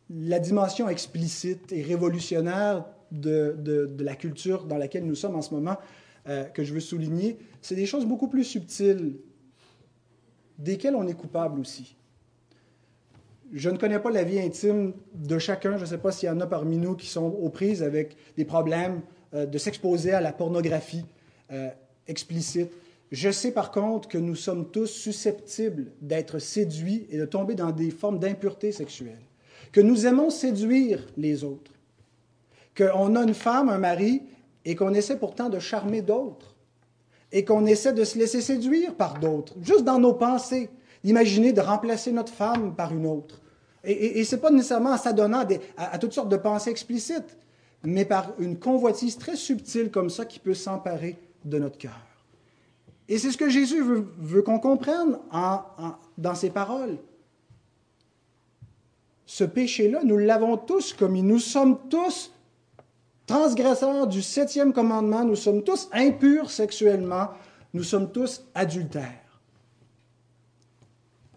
[0.09, 5.77] la dimension explicite et révolutionnaire de, la culture dans laquelle nous sommes en ce moment
[6.27, 9.17] euh, que je veux souligner, c'est des choses beaucoup plus subtiles,
[10.57, 11.95] desquelles on est coupable aussi.
[13.53, 15.77] Je ne connais pas la vie intime de chacun.
[15.77, 18.17] Je ne sais pas s'il y en a parmi nous qui sont aux prises avec
[18.35, 19.01] des problèmes
[19.33, 21.05] euh, de s'exposer à la pornographie
[21.51, 21.69] euh,
[22.07, 22.71] explicite.
[23.09, 27.71] Je sais par contre que nous sommes tous susceptibles d'être séduits et de tomber dans
[27.71, 29.21] des formes d'impureté sexuelle
[29.71, 31.71] que nous aimons séduire les autres,
[32.75, 34.23] qu'on a une femme, un mari,
[34.65, 36.55] et qu'on essaie pourtant de charmer d'autres,
[37.31, 40.69] et qu'on essaie de se laisser séduire par d'autres, juste dans nos pensées,
[41.03, 43.41] d'imaginer de remplacer notre femme par une autre.
[43.83, 45.45] Et, ce n'est pas nécessairement en s'adonnant
[45.77, 47.37] à, à toutes sortes de pensées explicites,
[47.83, 52.07] mais par une convoitise très subtile comme ça qui peut s'emparer de notre cœur.
[53.07, 55.17] Et c'est ce que Jésus veut, qu'on comprenne
[56.17, 56.97] dans ses paroles
[59.27, 61.21] ce péché-là, nous l'avons tous commis.
[61.21, 62.33] Nous sommes tous
[63.27, 67.27] transgresseurs du septième commandement, nous sommes tous impurs sexuellement,
[67.73, 69.41] nous sommes tous adultères.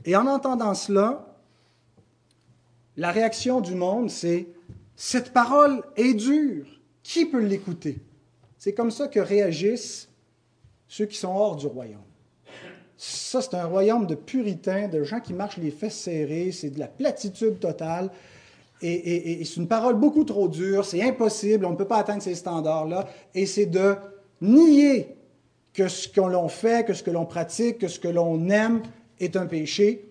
[0.05, 1.37] Et en entendant cela,
[2.97, 4.47] la réaction du monde, c'est
[4.95, 6.67] Cette parole est dure,
[7.03, 7.99] qui peut l'écouter?
[8.59, 10.09] C'est comme ça que réagissent
[10.87, 12.10] ceux qui sont hors du royaume.
[13.03, 16.79] Ça, c'est un royaume de puritains, de gens qui marchent les fesses serrées, c'est de
[16.79, 18.11] la platitude totale.
[18.83, 22.35] Et, c'est une parole beaucoup trop dure, c'est impossible, on ne peut pas atteindre ces
[22.35, 23.09] standards-là.
[23.35, 23.95] Et c'est de
[24.43, 25.17] nier
[25.73, 28.83] que ce que l'on fait, que ce que l'on pratique, que ce que l'on aime
[29.19, 30.07] est un péché.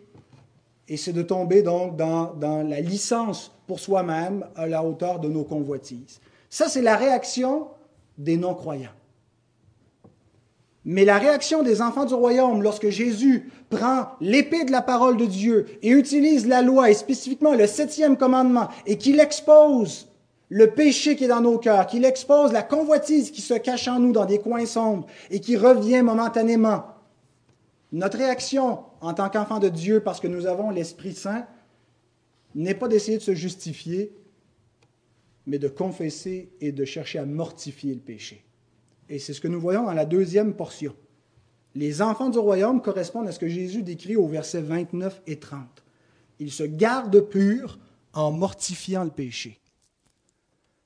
[0.88, 5.30] Et c'est de tomber donc dans, dans la licence pour soi-même à la hauteur de
[5.30, 6.20] nos convoitises.
[6.50, 7.68] Ça, c'est la réaction
[8.18, 8.90] des non-croyants.
[10.86, 15.26] Mais la réaction des enfants du royaume lorsque Jésus prend l'épée de la parole de
[15.26, 20.08] Dieu et utilise la loi et spécifiquement le septième commandement et qu'il expose
[20.48, 24.00] le péché qui est dans nos cœurs, qu'il expose la convoitise qui se cache en
[24.00, 26.86] nous dans des coins sombres et qui revient momentanément,
[27.92, 31.46] notre réaction en tant qu'enfants de Dieu parce que nous avons l'Esprit Saint
[32.56, 34.12] n'est pas d'essayer de se justifier,
[35.46, 38.44] mais de confesser et de chercher à mortifier le péché.
[39.10, 40.96] Et c'est ce que nous voyons dans la deuxième portion.
[41.76, 45.62] Les enfants du royaume correspondent à ce que Jésus décrit au versets 29 et 30.
[46.40, 47.80] Ils se gardent purs
[48.14, 49.60] en mortifiant le péché.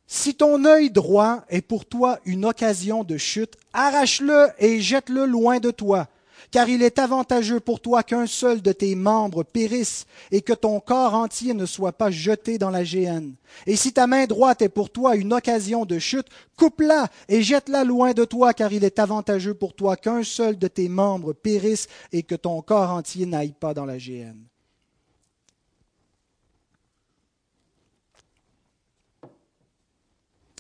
[0.08, 5.60] Si ton œil droit est pour toi une occasion de chute, arrache-le et jette-le loin
[5.60, 6.08] de toi
[6.54, 10.80] car il est avantageux pour toi qu'un seul de tes membres périsse et que ton
[10.80, 13.34] corps entier ne soit pas jeté dans la géhenne.
[13.66, 17.84] Et si ta main droite est pour toi une occasion de chute, coupe-la et jette-la
[17.84, 21.88] loin de toi, car il est avantageux pour toi qu'un seul de tes membres périsse
[22.12, 24.44] et que ton corps entier n'aille pas dans la géhenne.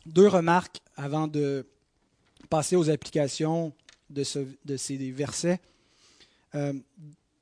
[0.07, 1.67] Deux remarques avant de
[2.49, 3.73] passer aux applications
[4.09, 4.23] de,
[4.65, 5.59] de ces versets.
[6.55, 6.73] Euh,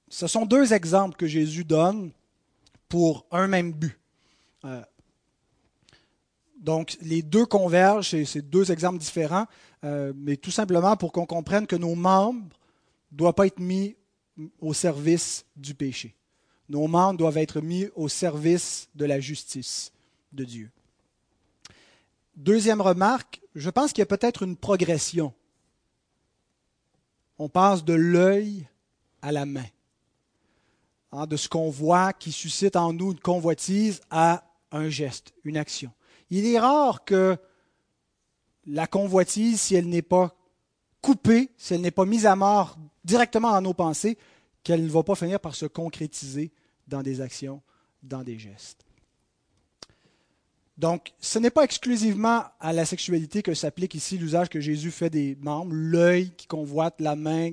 [0.10, 2.12] ce sont deux exemples que Jésus donne
[2.89, 3.97] pour un même but.
[4.65, 4.82] Euh,
[6.60, 9.47] donc, les deux convergent, c'est deux exemples différents,
[9.84, 12.56] euh, mais tout simplement pour qu'on comprenne que nos membres
[13.12, 13.95] ne doivent pas être mis
[14.60, 16.15] au service du péché.
[16.69, 19.91] Nos membres doivent être mis au service de la justice
[20.32, 20.71] de Dieu.
[22.36, 25.34] Deuxième remarque, je pense qu'il y a peut-être une progression.
[27.38, 28.67] On passe de l'œil
[29.21, 29.65] à la main.
[31.12, 35.57] Hein, de ce qu'on voit qui suscite en nous une convoitise à un geste, une
[35.57, 35.91] action.
[36.29, 37.38] Il est rare que
[38.65, 40.34] la convoitise, si elle n'est pas
[41.01, 44.17] coupée, si elle n'est pas mise à mort directement dans nos pensées,
[44.63, 46.51] qu'elle ne va pas finir par se concrétiser
[46.88, 47.62] dans des actions,
[48.03, 48.86] dans des gestes.
[50.77, 55.10] Donc, ce n'est pas exclusivement à la sexualité que s'applique ici l'usage que Jésus fait
[55.10, 57.51] des membres, l'œil qui convoite, la main,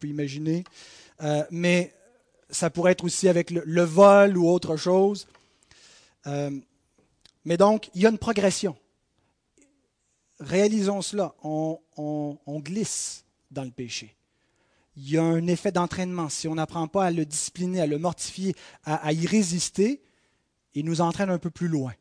[0.00, 0.64] pouvez imaginer,
[1.22, 1.94] euh, mais
[2.48, 5.28] ça pourrait être aussi avec le, vol ou autre chose.
[6.26, 6.50] Euh,
[7.44, 8.76] mais donc, il y a une progression.
[10.40, 11.78] Réalisons cela, on,
[12.60, 14.16] glisse dans le péché.
[14.96, 16.28] Il y a un effet d'entraînement.
[16.28, 20.02] Si on n'apprend pas à le discipliner, à le mortifier, à y résister,
[20.74, 21.94] il nous entraîne un peu plus loin.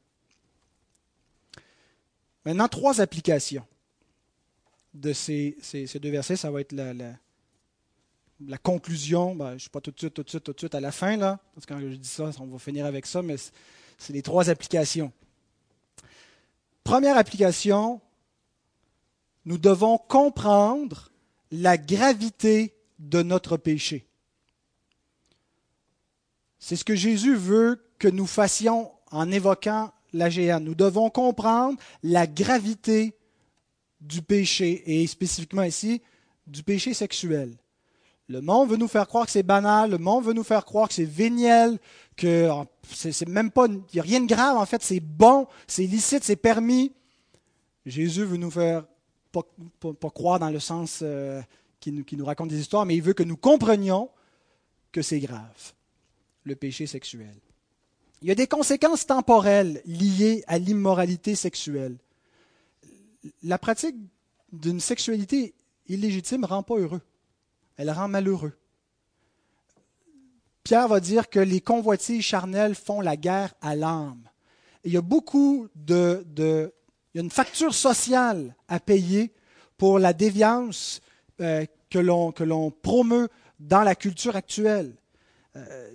[2.46, 3.66] Maintenant, trois applications
[4.94, 5.58] de ces,
[6.02, 6.36] deux versets.
[6.36, 6.94] Ça va être la,
[8.58, 9.36] conclusion.
[9.36, 10.80] Ben, je ne suis pas tout de suite, tout de suite, tout de suite à
[10.80, 13.36] la fin, là, parce que quand je dis ça, on va finir avec ça, mais
[13.98, 15.12] c'est les trois applications.
[16.84, 18.02] Première application,
[19.46, 21.12] nous devons comprendre
[21.52, 24.08] la gravité de notre péché.
[26.60, 32.28] C'est ce que Jésus veut que nous fassions en évoquant la Nous devons comprendre la
[32.28, 33.16] gravité
[34.02, 36.02] du péché, et spécifiquement ici,
[36.48, 37.56] du péché sexuel.
[38.30, 40.88] Le monde veut nous faire croire que c'est banal, le monde veut nous faire croire
[40.88, 41.80] que c'est véniel,
[42.16, 42.48] que
[42.84, 46.24] c'est même pas, il n'y a rien de grave, en fait, c'est bon, c'est licite,
[46.24, 46.94] c'est permis.
[47.88, 48.86] Jésus veut nous faire
[49.32, 49.42] pas,
[50.12, 51.42] croire dans le sens euh,
[51.80, 54.10] qui, nous, nous raconte des histoires, mais il veut que nous comprenions
[54.92, 55.74] que c'est grave,
[56.44, 57.36] le péché sexuel.
[58.22, 61.98] Il y a des conséquences temporelles liées à l'immoralité sexuelle.
[63.42, 63.96] La pratique
[64.52, 65.56] d'une sexualité
[65.88, 67.02] illégitime ne rend pas heureux.
[67.80, 68.52] Elle rend malheureux.
[70.66, 74.22] Pierre va dire que les convoitises charnelles font la guerre à l'âme.
[74.84, 76.26] Il y a beaucoup de,
[77.14, 79.32] Il y a une facture sociale à payer
[79.78, 81.00] pour la déviance
[81.40, 83.30] euh, que l'on promeut
[83.62, 84.94] dans la culture actuelle.
[85.56, 85.90] Euh,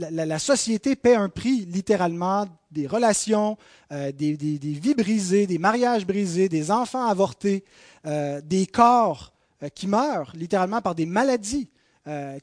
[0.00, 3.56] la, société paie un prix littéralement des relations,
[3.92, 7.62] euh, des, vies brisées, des mariages brisés, des enfants avortés,
[8.04, 9.32] des corps
[9.74, 11.68] qui meurent littéralement par des maladies,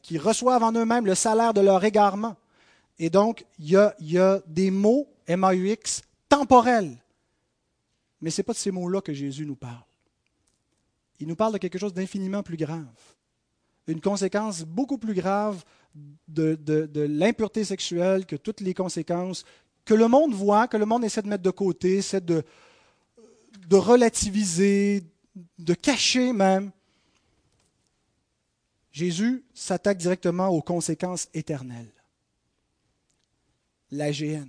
[0.01, 2.36] qui reçoivent en eux-mêmes le salaire de leur égarement.
[2.99, 6.97] Et donc, il y a, des mots, MAUX, temporels.
[8.21, 9.84] Mais ce n'est pas de ces mots-là que Jésus nous parle.
[11.19, 12.86] Il nous parle de quelque chose d'infiniment plus grave.
[13.88, 15.63] Une conséquence beaucoup plus grave
[16.27, 16.58] de,
[17.08, 19.45] l'impureté sexuelle que toutes les conséquences
[19.86, 22.43] que le monde voit, que le monde essaie de mettre de côté, essaie de,
[23.67, 25.03] de relativiser,
[25.58, 26.71] de cacher même.
[28.97, 31.93] Jésus s'attaque directement aux conséquences éternelles.
[33.91, 34.47] La GN.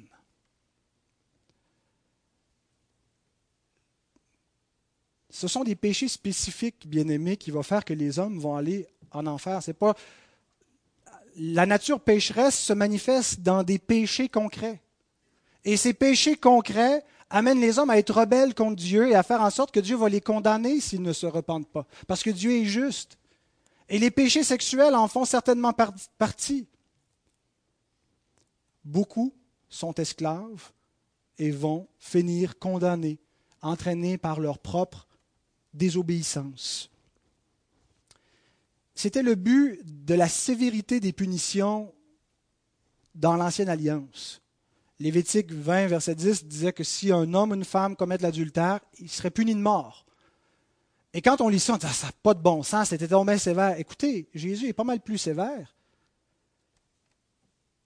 [5.28, 9.26] Ce sont des péchés spécifiques, bien-aimés, qui vont faire que les hommes vont aller en
[9.26, 9.62] enfer.
[9.62, 9.94] Ce n'est pas
[11.36, 14.80] la nature pécheresse se manifeste dans des péchés concrets.
[15.66, 19.42] Et ces péchés concrets amènent les hommes à être rebelles contre Dieu et à faire
[19.42, 21.86] en sorte que Dieu va les condamner s'ils ne se repentent pas.
[22.06, 23.17] Parce que Dieu est juste.
[23.88, 25.72] Et les péchés sexuels en font certainement
[26.18, 26.66] partie.
[28.84, 29.34] Beaucoup
[29.68, 30.72] sont esclaves
[31.38, 33.18] et vont finir condamnés,
[33.62, 35.06] entraînés par leur propre
[35.72, 36.90] désobéissance.
[38.94, 41.94] C'était le but de la sévérité des punitions
[43.14, 44.42] dans l'Ancienne Alliance.
[44.98, 49.08] Lévitique 20, verset 10 disait que si un homme ou une femme commettent l'adultère, il
[49.08, 50.04] serait puni de mort.
[51.14, 53.08] Et quand on lit ça, on dit ah, ça n'a pas de bon sens, c'était
[53.08, 53.78] tombé sévère.
[53.78, 55.74] Écoutez, Jésus est pas mal plus sévère.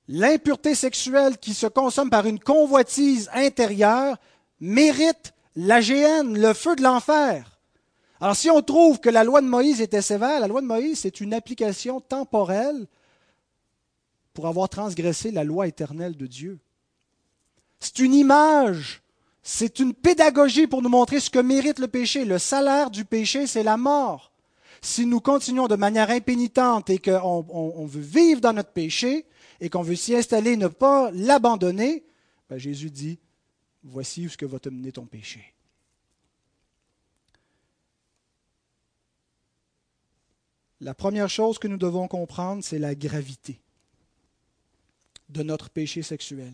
[0.09, 4.17] L'impureté sexuelle qui se consomme par une convoitise intérieure
[4.61, 7.61] mérite la géhenne, le feu de l'enfer.
[8.21, 11.01] Alors si on trouve que la loi de Moïse était sévère, la loi de Moïse,
[11.01, 12.87] c'est une application temporelle
[14.35, 16.59] pour avoir transgressé la loi éternelle de Dieu.
[17.81, 19.02] C'est une image,
[19.43, 22.25] c'est une pédagogie pour nous montrer ce que mérite le péché.
[22.25, 24.33] Le salaire du péché, c'est la mort.
[24.81, 29.27] Si nous continuons de manière impénitente et qu'on veut vivre dans notre péché
[29.61, 32.05] et qu'on veut s'y installer, ne pas l'abandonner,
[32.49, 33.19] ben Jésus dit,
[33.83, 35.53] voici où ce que va te mener ton péché.
[40.81, 43.61] La première chose que nous devons comprendre, c'est la gravité
[45.29, 46.53] de notre péché sexuel.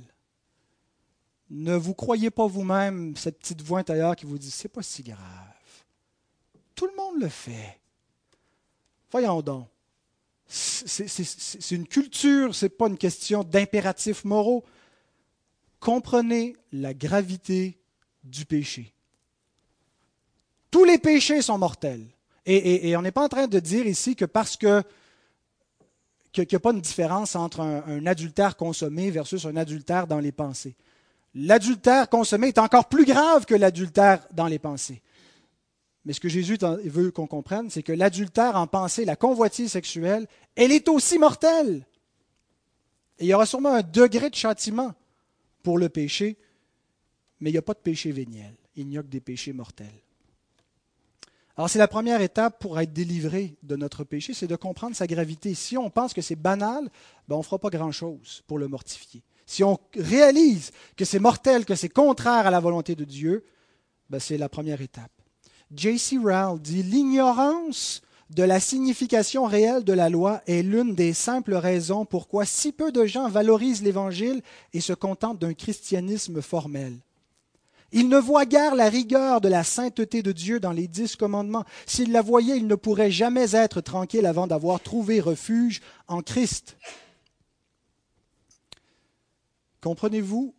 [1.51, 5.03] Ne vous croyez pas vous-même cette petite voix intérieure qui vous dit c'est pas si
[5.03, 5.19] grave.
[6.75, 7.79] Tout le monde le fait.
[9.11, 9.67] Voyons donc.
[10.47, 14.65] C'est une culture, ce n'est pas une question d'impératifs moraux.
[15.79, 17.79] Comprenez la gravité
[18.25, 18.93] du péché.
[20.71, 22.07] Tous les péchés sont mortels.
[22.47, 24.83] Et, on n'est pas en train de dire ici que parce que
[26.33, 30.33] qu'il n'y a pas une différence entre un, adultère consommé versus un adultère dans les
[30.33, 30.75] pensées.
[31.41, 35.01] L'adultère consommé est encore plus grave que l'adultère dans les pensées.
[36.05, 40.27] Mais ce que Jésus veut qu'on comprenne, c'est que l'adultère en pensée, la convoitise sexuelle,
[40.57, 41.87] elle est aussi mortelle.
[43.21, 44.95] Et il y aura sûrement un degré de châtiment
[45.63, 46.39] pour le péché,
[47.39, 48.57] mais il n'y a pas de péché véniel.
[48.75, 49.87] Il n'y a que des péchés mortels.
[51.57, 55.07] Alors c'est la première étape pour être délivré de notre péché, c'est de comprendre sa
[55.07, 55.55] gravité.
[55.55, 56.89] Si on pense que c'est banal,
[57.29, 59.23] ben on ne fera pas grand-chose pour le mortifier.
[59.49, 63.47] Si on réalise que c'est mortel, que c'est contraire à la volonté de Dieu,
[64.11, 65.11] ben c'est la première étape.
[65.75, 66.19] J.C.
[66.19, 72.05] Rowell dit L'ignorance de la signification réelle de la loi est l'une des simples raisons
[72.05, 74.43] pourquoi si peu de gens valorisent l'Évangile
[74.75, 76.93] et se contentent d'un christianisme formel.
[77.91, 81.65] Ils ne voient guère la rigueur de la sainteté de Dieu dans les dix commandements.
[81.87, 86.77] S'ils la voyaient, ils ne pourraient jamais être tranquilles avant d'avoir trouvé refuge en Christ.
[89.89, 90.55] Comprenez-vous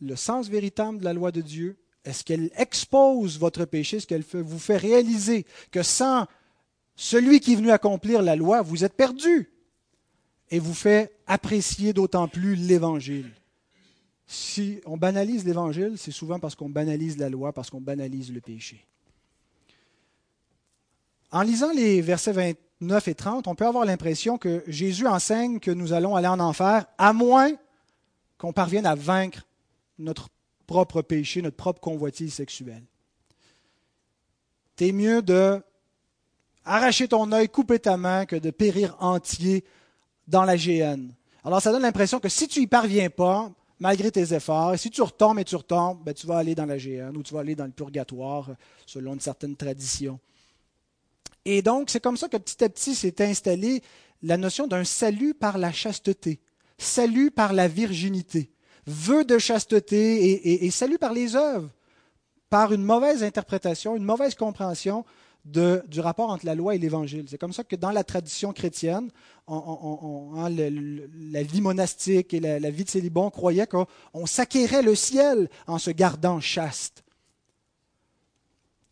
[0.00, 1.76] le sens véritable de la loi de Dieu?
[2.04, 3.96] Est-ce qu'elle expose votre péché?
[3.96, 6.28] Est-ce qu'elle vous fait réaliser que sans
[6.94, 9.50] celui qui est venu accomplir la loi, vous êtes perdu?
[10.52, 13.32] Et vous fait apprécier d'autant plus l'Évangile?
[14.24, 18.40] Si on banalise l'Évangile, c'est souvent parce qu'on banalise la loi, parce qu'on banalise le
[18.40, 18.86] péché.
[21.32, 25.72] En lisant les versets 29 et 30, on peut avoir l'impression que Jésus enseigne que
[25.72, 27.50] nous allons aller en enfer, à moins
[28.44, 29.46] qu'on parvienne à vaincre
[29.98, 30.28] notre
[30.66, 32.82] propre péché, notre propre convoitise sexuelle.
[34.76, 35.62] T'es mieux de
[36.62, 39.64] arracher ton œil, couper ta main, que de périr entier
[40.28, 41.14] dans la géhenne.
[41.42, 44.90] Alors ça donne l'impression que si tu n'y parviens pas, malgré tes efforts, et si
[44.90, 47.40] tu retombes et tu retombes, ben, tu vas aller dans la géhenne ou tu vas
[47.40, 48.50] aller dans le purgatoire,
[48.84, 50.20] selon une certaine tradition.
[51.46, 53.82] Et donc, c'est comme ça que petit à petit s'est installée
[54.22, 56.40] la notion d'un salut par la chasteté,
[56.78, 58.54] salut par la virginité
[58.86, 61.70] vœu de chasteté et, salut par les œuvres,
[62.50, 65.04] par une mauvaise interprétation, une mauvaise compréhension
[65.44, 67.26] du rapport entre la loi et l'Évangile.
[67.28, 69.10] C'est comme ça que dans la tradition chrétienne,
[69.46, 75.78] hein, la vie monastique et la, vie de célibat, croyait qu'on s'acquérait le ciel en
[75.78, 77.04] se gardant chaste.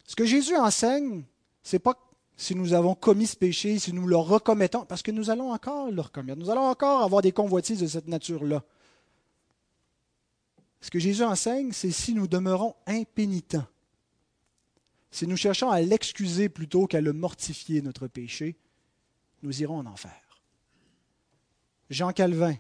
[0.05, 1.23] Ce que Jésus enseigne,
[1.63, 1.95] c'est pas
[2.43, 5.93] si nous avons commis ce péché, si nous le recommettons, parce que nous allons encore
[5.93, 6.41] le recommettre.
[6.41, 8.65] Nous allons encore avoir des convoitises de cette nature-là.
[10.81, 13.67] Ce que Jésus enseigne, c'est si nous demeurons impénitents,
[15.13, 18.57] si nous cherchons à l'excuser plutôt qu'à le mortifier, notre péché,
[19.45, 20.43] nous irons en enfer.
[21.91, 22.57] Jean Calvin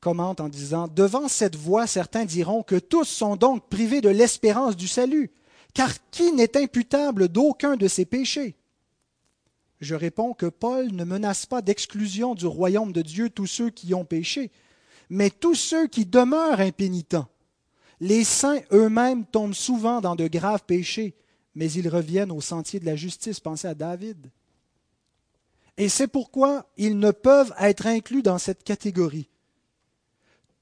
[0.00, 4.76] commente en disant Devant cette voix, certains diront que tous sont donc privés de l'espérance
[4.76, 5.30] du salut,
[5.78, 8.56] car qui n'est imputable d'aucun de ses péchés?
[9.80, 13.94] Je réponds que Paul ne menace pas d'exclusion du royaume de Dieu tous ceux qui
[13.94, 14.50] ont péché,
[15.08, 17.28] mais tous ceux qui demeurent impénitents.
[18.00, 21.14] Les saints eux-mêmes tombent souvent dans de graves péchés,
[21.54, 23.38] mais ils reviennent au sentier de la justice.
[23.38, 24.32] Pensez à David.
[25.76, 29.30] Et c'est pourquoi ils ne peuvent être inclus dans cette catégorie.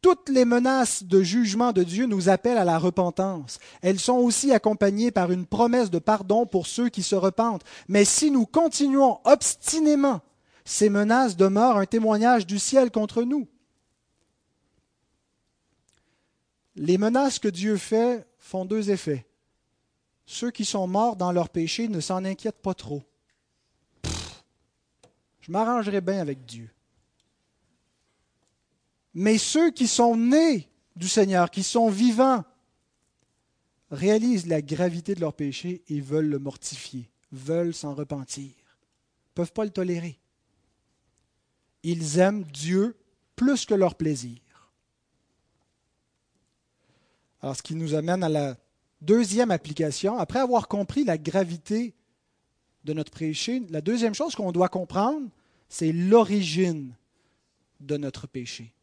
[0.07, 3.59] Toutes les menaces de jugement de Dieu nous appellent à la repentance.
[3.83, 7.65] Elles sont aussi accompagnées par une promesse de pardon pour ceux qui se repentent.
[7.89, 10.21] Mais si nous continuons obstinément,
[10.65, 13.49] ces menaces demeurent un témoignage du ciel contre nous.
[16.77, 19.27] Les menaces que Dieu fait font deux effets.
[20.25, 23.03] Ceux qui sont morts dans leur péché ne s'en inquiètent pas trop.
[25.41, 26.71] je m'arrangerai bien avec Dieu.
[29.19, 32.45] Mais ceux qui sont nés du Seigneur, qui sont vivants,
[33.91, 39.55] réalisent la gravité de leur péché et veulent le mortifier, veulent s'en repentir, ne peuvent
[39.55, 40.19] pas le tolérer.
[41.83, 42.95] Ils aiment Dieu
[43.37, 44.39] plus que leur plaisir.
[47.41, 48.59] Alors, ce qui nous amène à la
[49.01, 50.19] deuxième application.
[50.19, 51.95] Après avoir compris la gravité
[52.85, 55.31] de notre péché, la deuxième chose qu'on doit comprendre,
[55.71, 56.95] c'est l'origine
[57.81, 58.75] de notre péché.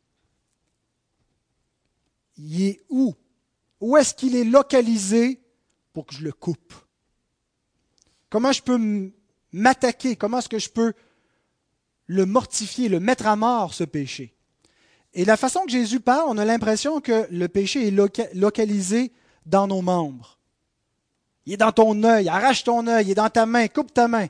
[2.37, 3.13] Il est où?
[3.79, 5.41] Où est-ce qu'il est localisé
[5.93, 6.73] pour que je le coupe?
[8.29, 9.11] Comment je peux
[9.51, 10.15] m'attaquer?
[10.15, 10.93] Comment est-ce que je peux
[12.07, 14.33] le mortifier, le mettre à mort, ce péché?
[15.13, 19.11] Et la façon que Jésus parle, on a l'impression que le péché est localisé
[19.45, 20.39] dans nos membres.
[21.45, 24.07] Il est dans ton œil, arrache ton œil, il est dans ta main, coupe ta
[24.07, 24.27] main.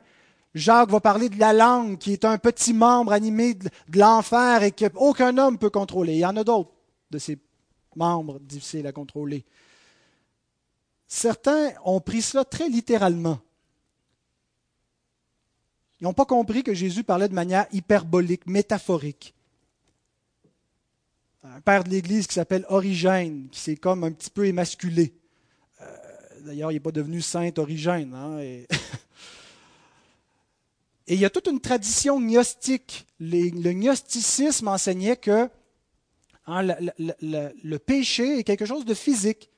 [0.55, 4.71] Jacques va parler de la langue qui est un petit membre animé de, l'enfer et
[4.71, 6.13] qu'aucun homme peut contrôler.
[6.13, 6.71] Il y en a d'autres
[7.09, 7.37] de ces
[7.95, 9.45] membres difficiles à contrôler.
[11.07, 13.39] Certains ont pris cela très littéralement.
[16.01, 19.35] Ils n'ont pas compris que Jésus parlait de manière hyperbolique, métaphorique.
[21.43, 25.13] un père de l'Église qui s'appelle Origène, qui s'est comme un petit peu émasculé.
[25.81, 25.85] Euh,
[26.41, 28.13] d'ailleurs, il n'est pas devenu saint Origène.
[28.15, 28.67] Hein, et...
[31.07, 33.05] il y a toute une tradition gnostique.
[33.19, 35.47] le gnosticisme enseignait que
[36.47, 36.63] hein,
[36.97, 39.49] le, péché est quelque chose de physique,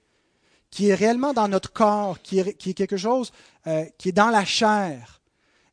[0.69, 3.31] qui est réellement dans notre corps, qui est, quelque chose
[3.67, 5.21] euh, qui est dans la chair.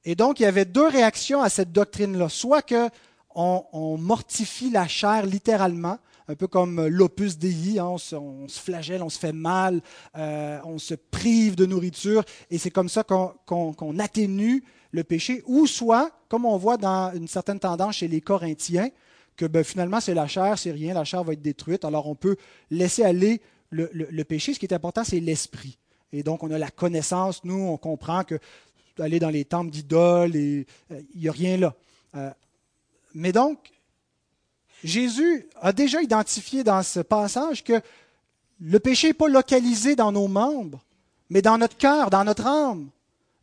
[0.05, 2.29] Et donc, il y avait deux réactions à cette doctrine-là.
[2.29, 2.89] Soit que
[3.35, 5.99] on, mortifie la chair littéralement,
[6.29, 9.81] un peu comme l'opus dei, hein, on, se, flagelle, on se fait mal,
[10.17, 15.67] euh, on se prive de nourriture, et c'est comme ça qu'on atténue le péché, ou
[15.67, 18.91] soit, comme on voit dans une certaine tendance chez les Corinthiens,
[19.37, 22.15] que ben, finalement c'est la chair, c'est rien, la chair va être détruite, alors on
[22.15, 22.37] peut
[22.71, 24.55] laisser aller le, péché.
[24.55, 25.79] Ce qui est important, c'est l'esprit.
[26.13, 28.39] Et donc on a la connaissance, nous, on comprend que
[28.99, 30.67] aller dans les temples d'idoles, il
[31.15, 31.75] n'y a rien là.
[32.15, 32.31] Euh,
[33.15, 33.59] mais donc,
[34.85, 37.81] Jésus a déjà identifié dans ce passage que
[38.61, 40.85] le péché n'est pas localisé dans nos membres,
[41.31, 42.91] mais dans notre cœur, dans notre âme.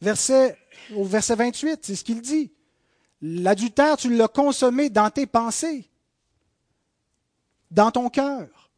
[0.02, 0.58] Verset,
[0.96, 2.52] au verset 28, c'est ce qu'il dit.
[3.22, 5.90] L'adultère, tu l'as consommé dans tes pensées,
[7.72, 8.72] dans ton cœur.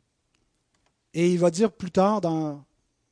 [1.14, 2.64] Et il va dire plus tard dans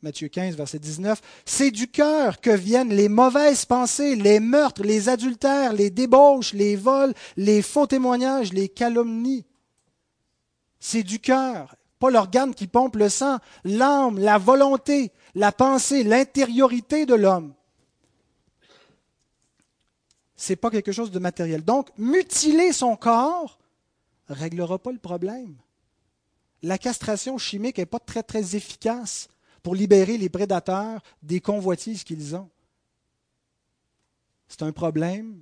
[0.02, 5.10] Matthieu 15, verset 19, C'est du cœur que viennent les mauvaises pensées, les meurtres, les
[5.10, 9.46] adultères, les débauches, les vols, les faux témoignages, les calomnies.
[10.80, 17.06] C'est du cœur, pas l'organe qui pompe le sang, l'âme, la volonté, la pensée, l'intériorité
[17.06, 17.54] de l'homme.
[20.42, 21.66] C'est pas quelque chose de matériel.
[21.66, 23.60] Donc, mutiler son corps
[24.30, 25.58] réglera pas le problème.
[26.64, 29.28] La castration chimique n'est pas très très efficace
[29.62, 32.50] pour libérer les prédateurs des convoitises qu'ils ont.
[34.48, 35.42] C'est un problème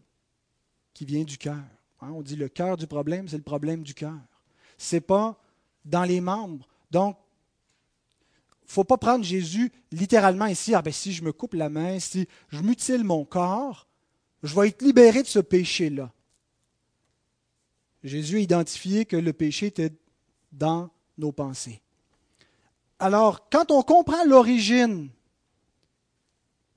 [0.96, 1.64] qui vient du cœur.
[2.02, 2.10] Hein.
[2.16, 4.18] On dit le cœur du problème, c'est le problème du cœur.
[4.80, 5.40] Ce n'est pas
[5.86, 6.68] dans les membres.
[6.90, 7.18] Donc,
[8.64, 10.74] il ne faut pas prendre Jésus littéralement ici.
[10.74, 13.87] Ah ben, si je me coupe la main, si je mutile mon corps,
[14.48, 16.12] je vais être libéré de ce péché-là.
[18.04, 19.94] Jésus a identifié que le péché était
[20.52, 21.82] dans nos pensées.
[23.00, 25.10] Alors, quand on comprend l'origine,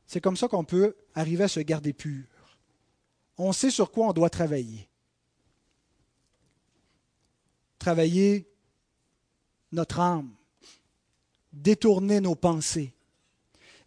[0.06, 2.24] c'est comme ça qu'on peut arriver à se garder pur.
[3.38, 4.88] On sait sur quoi on doit travailler.
[7.78, 8.46] Travailler
[9.72, 10.34] notre âme,
[11.52, 12.92] détourner nos pensées.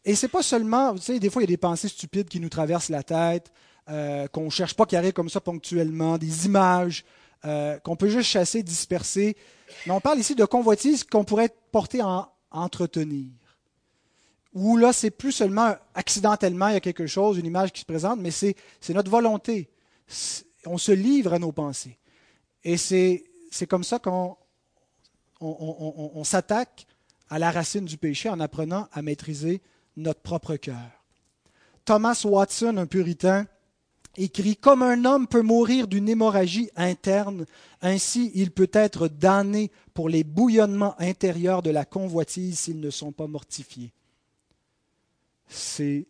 [0.05, 2.39] Et c'est pas seulement, vous savez, des fois il y a des pensées stupides qui
[2.39, 3.51] nous traversent la tête,
[3.89, 7.03] euh, qu'on ne cherche pas carré comme ça ponctuellement, des images
[7.45, 9.36] euh, qu'on peut juste chasser, disperser.
[9.86, 13.31] Mais on parle ici de convoitise qu'on pourrait porter en entretenir.
[14.53, 17.86] Où là, c'est plus seulement accidentellement, il y a quelque chose, une image qui se
[17.86, 18.55] présente, mais c'est
[18.89, 19.69] notre volonté.
[20.65, 21.97] On se livre à nos pensées.
[22.63, 23.23] Et c'est
[23.67, 24.38] comme ça qu'on
[25.41, 26.88] on, s'attaque
[27.29, 29.61] à la racine du péché en apprenant à maîtriser
[29.97, 31.03] notre propre cœur.
[31.84, 33.47] Thomas Watson, un puritain,
[34.18, 37.45] écrit Comme un homme peut mourir d'une hémorragie interne,
[37.82, 43.11] ainsi il peut être damné pour les bouillonnements intérieurs de la convoitise s'ils ne sont
[43.11, 43.91] pas mortifiés.
[45.47, 46.07] C'est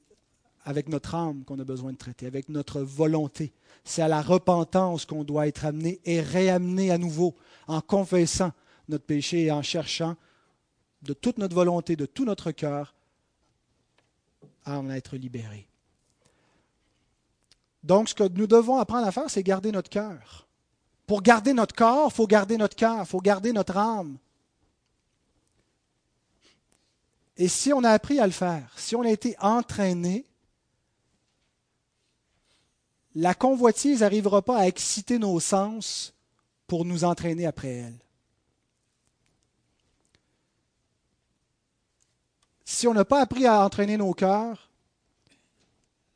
[0.66, 3.51] avec notre âme qu'on a besoin de traiter, avec notre volonté.
[3.84, 7.36] C'est à la repentance qu'on doit être amené et réamené à nouveau
[7.68, 8.51] en confessant
[8.88, 10.16] notre péché et en cherchant
[11.01, 12.95] de toute notre volonté, de tout notre cœur,
[14.66, 15.68] à en être libéré.
[17.84, 20.48] Donc, ce que nous devons apprendre à faire, c'est garder notre cœur.
[21.06, 24.18] Pour garder notre corps, il faut garder notre cœur, il faut garder notre âme.
[27.36, 30.26] Et si on a appris à le faire, si on a été entraîné,
[33.16, 36.14] la convoitise n'arrivera pas à exciter nos sens
[36.68, 38.00] pour nous entraîner après elle.
[42.66, 44.72] Si on n'a pas appris à entraîner nos cœurs,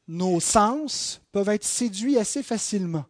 [0.07, 3.05] nos sens peuvent être séduits assez facilement.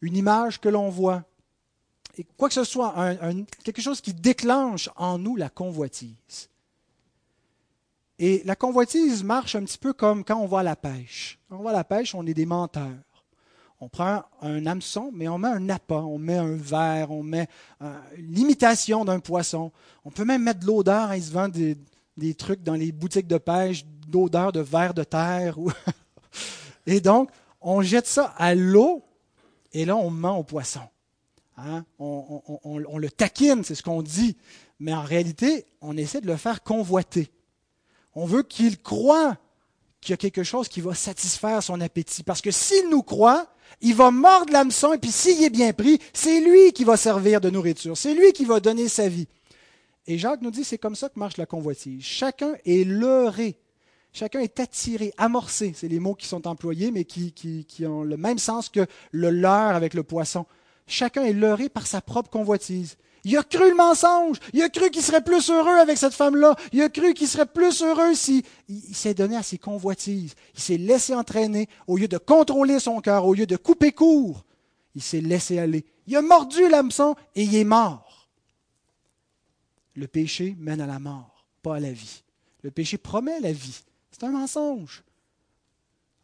[0.00, 1.24] Une image que l'on voit,
[2.16, 2.94] et quoi que ce soit,
[3.62, 6.48] quelque chose qui déclenche en nous la convoitise.
[8.18, 11.38] Et la convoitise marche un petit peu comme quand on va à la pêche.
[11.48, 13.24] Quand on va à la pêche, on est des menteurs.
[13.80, 17.48] On prend un hameçon, mais on met un appât, on met un verre, on met
[17.80, 19.72] euh, l'imitation d'un poisson.
[20.04, 21.78] On peut même mettre de l'odeur, il se vend des,
[22.18, 25.56] des trucs dans les boutiques de pêche d'odeur de verre de terre.
[26.86, 27.30] Et donc,
[27.60, 29.04] on jette ça à l'eau
[29.72, 30.80] et là, on ment au poisson.
[31.56, 31.84] Hein?
[31.98, 34.36] On, le taquine, c'est ce qu'on dit.
[34.78, 37.30] Mais en réalité, on essaie de le faire convoiter.
[38.14, 39.36] On veut qu'il croie
[40.00, 42.22] qu'il y a quelque chose qui va satisfaire son appétit.
[42.22, 43.46] Parce que s'il nous croit,
[43.82, 47.40] il va mordre l'hameçon et puis s'il est bien pris, c'est lui qui va servir
[47.40, 49.28] de nourriture, c'est lui qui va donner sa vie.
[50.06, 52.02] Et Jacques nous dit, c'est comme ça que marche la convoitise.
[52.02, 53.60] Chacun est leurré,
[54.12, 57.34] chacun est attiré, amorcé, c'est les mots qui sont employés, mais qui,
[57.86, 60.46] ont le même sens que le leurre avec le poisson.
[60.86, 62.96] Chacun est leurré par sa propre convoitise.
[63.24, 64.38] Il a cru le mensonge.
[64.52, 66.56] Il a cru qu'il serait plus heureux avec cette femme-là.
[66.72, 70.34] Il a cru qu'il serait plus heureux si il, s'est donné à ses convoitises.
[70.54, 74.44] Il s'est laissé entraîner au lieu de contrôler son cœur, au lieu de couper court.
[74.94, 75.84] Il s'est laissé aller.
[76.06, 78.28] Il a mordu l'hameçon et il est mort.
[79.94, 82.22] Le péché mène à la mort, pas à la vie.
[82.62, 83.82] Le péché promet la vie.
[84.20, 85.02] C'est un mensonge.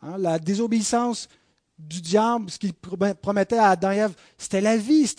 [0.03, 1.31] Hein, la désobéissance
[1.79, 5.11] du diable, ce qu'il promettait à Adam et Ève, c'était la vie,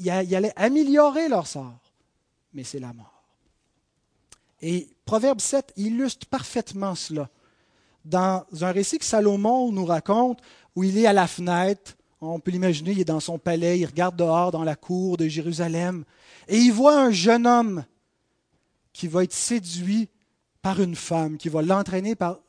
[0.00, 1.78] il allait améliorer leur sort.
[2.52, 3.22] Mais c'est la mort.
[4.60, 7.28] Et Proverbe 7 illustre parfaitement cela.
[8.04, 10.40] Dans un récit que Salomon nous raconte,
[10.74, 13.86] où il est à la fenêtre, on peut l'imaginer, il est dans son palais, il
[13.86, 16.04] regarde dehors dans la cour de Jérusalem,
[16.48, 17.84] et il voit un jeune homme
[18.92, 20.08] qui va être séduit
[20.64, 22.40] par une femme, qui va l'entraîner par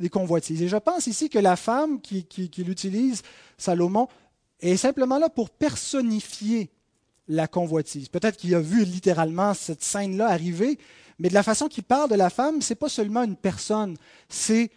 [0.00, 0.60] des convoitises.
[0.60, 2.26] Et je pense ici que la femme qui,
[2.58, 3.22] l'utilise,
[3.58, 4.08] Salomon,
[4.58, 6.72] est simplement là pour personnifier
[7.28, 8.08] la convoitise.
[8.08, 10.80] Peut-être qu'il a vu littéralement cette scène-là arriver,
[11.20, 13.96] mais de la façon qu'il parle de la femme, ce n'est pas seulement une personne,
[14.28, 14.72] c'est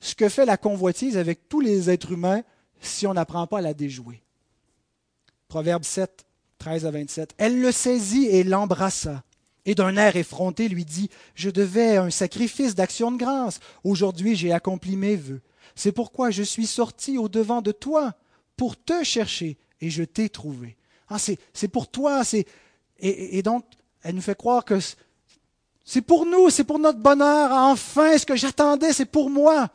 [0.00, 2.42] ce que fait la convoitise avec tous les êtres humains
[2.80, 4.20] si on n'apprend pas à la déjouer.
[5.46, 6.26] Proverbe 7,
[6.58, 7.34] 13 à 27.
[7.38, 9.22] Elle le saisit et l'embrassa
[9.66, 13.60] et d'un air effronté lui dit Je devais un sacrifice d'action de grâce.
[13.84, 15.42] Aujourd'hui j'ai accompli mes vœux.
[15.74, 18.14] C'est pourquoi je suis sorti au devant de toi
[18.56, 20.76] pour te chercher et je t'ai trouvé.
[21.08, 22.24] Ah, c'est pour toi.
[22.24, 22.46] c'est
[22.98, 23.64] et, et, donc,
[24.02, 24.78] elle nous fait croire que
[25.84, 27.52] c'est pour nous, c'est pour notre bonheur.
[27.52, 29.68] Enfin, ce que j'attendais, c'est pour moi.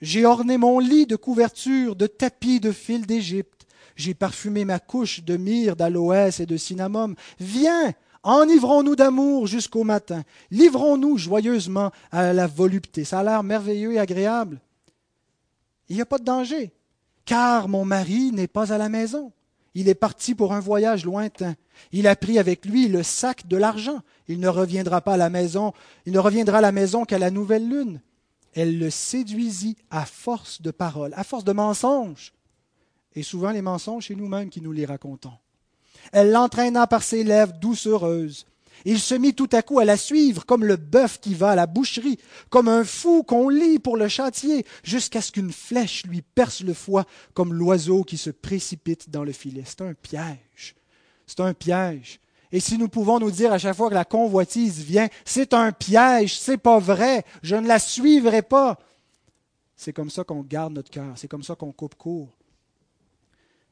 [0.00, 3.66] J'ai orné mon lit de couverture, de tapis de fil d'Égypte.
[3.94, 7.14] J'ai parfumé ma couche de myrrhe, d'aloès et de cinnamome.
[7.38, 7.94] Viens,
[8.24, 10.22] Enivrons-nous d'amour jusqu'au matin.
[10.50, 13.04] Livrons-nous joyeusement à la volupté.
[13.04, 14.60] Ça a l'air merveilleux et agréable.
[15.88, 16.72] Il n'y a pas de danger,
[17.24, 19.32] car mon mari n'est pas à la maison.
[19.74, 21.54] Il est parti pour un voyage lointain.
[21.92, 24.00] Il a pris avec lui le sac de l'argent.
[24.28, 25.72] Il ne reviendra pas à la maison,
[26.06, 28.00] il ne reviendra à la maison qu'à la nouvelle lune.
[28.54, 32.32] Elle le séduisit à force de paroles, à force de mensonges.
[33.14, 35.32] Et souvent les mensonges, c'est nous-mêmes qui nous les racontons.
[36.12, 38.46] Elle l'entraîna par ses lèvres doucereuses.
[38.84, 41.54] Il se mit tout à coup à la suivre, comme le bœuf qui va à
[41.54, 42.18] la boucherie,
[42.50, 46.74] comme un fou qu'on lit pour le châtier, jusqu'à ce qu'une flèche lui perce le
[46.74, 49.62] foie, comme l'oiseau qui se précipite dans le filet.
[49.64, 50.74] C'est un piège.
[51.26, 52.18] C'est un piège.
[52.50, 55.72] Et si nous pouvons nous dire à chaque fois que la convoitise vient, c'est un
[55.72, 58.78] piège, c'est pas vrai, je ne la suivrai pas.
[59.76, 62.36] C'est comme ça qu'on garde notre cœur, c'est comme ça qu'on coupe court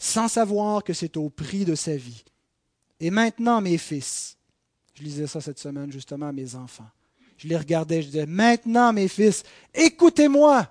[0.01, 2.25] sans savoir que c'est au prix de sa vie.
[2.99, 4.39] Et maintenant, mes fils,
[4.95, 6.89] je lisais ça cette semaine justement à mes enfants,
[7.37, 9.45] je les regardais, je disais, maintenant, mes fils,
[9.75, 10.67] écoutez-moi,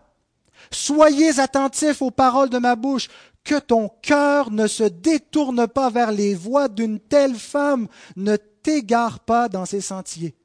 [0.72, 3.08] soyez attentifs aux paroles de ma bouche,
[3.44, 9.20] que ton cœur ne se détourne pas vers les voies d'une telle femme, ne t'égare
[9.20, 10.36] pas dans ses sentiers.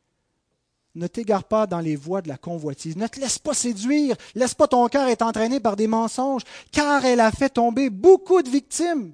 [0.95, 2.97] Ne t'égare pas dans les voies de la convoitise.
[2.97, 4.17] Ne te laisse pas séduire.
[4.35, 8.43] Laisse pas ton cœur être entraîné par des mensonges, car elle a fait tomber beaucoup
[8.43, 9.13] de victimes.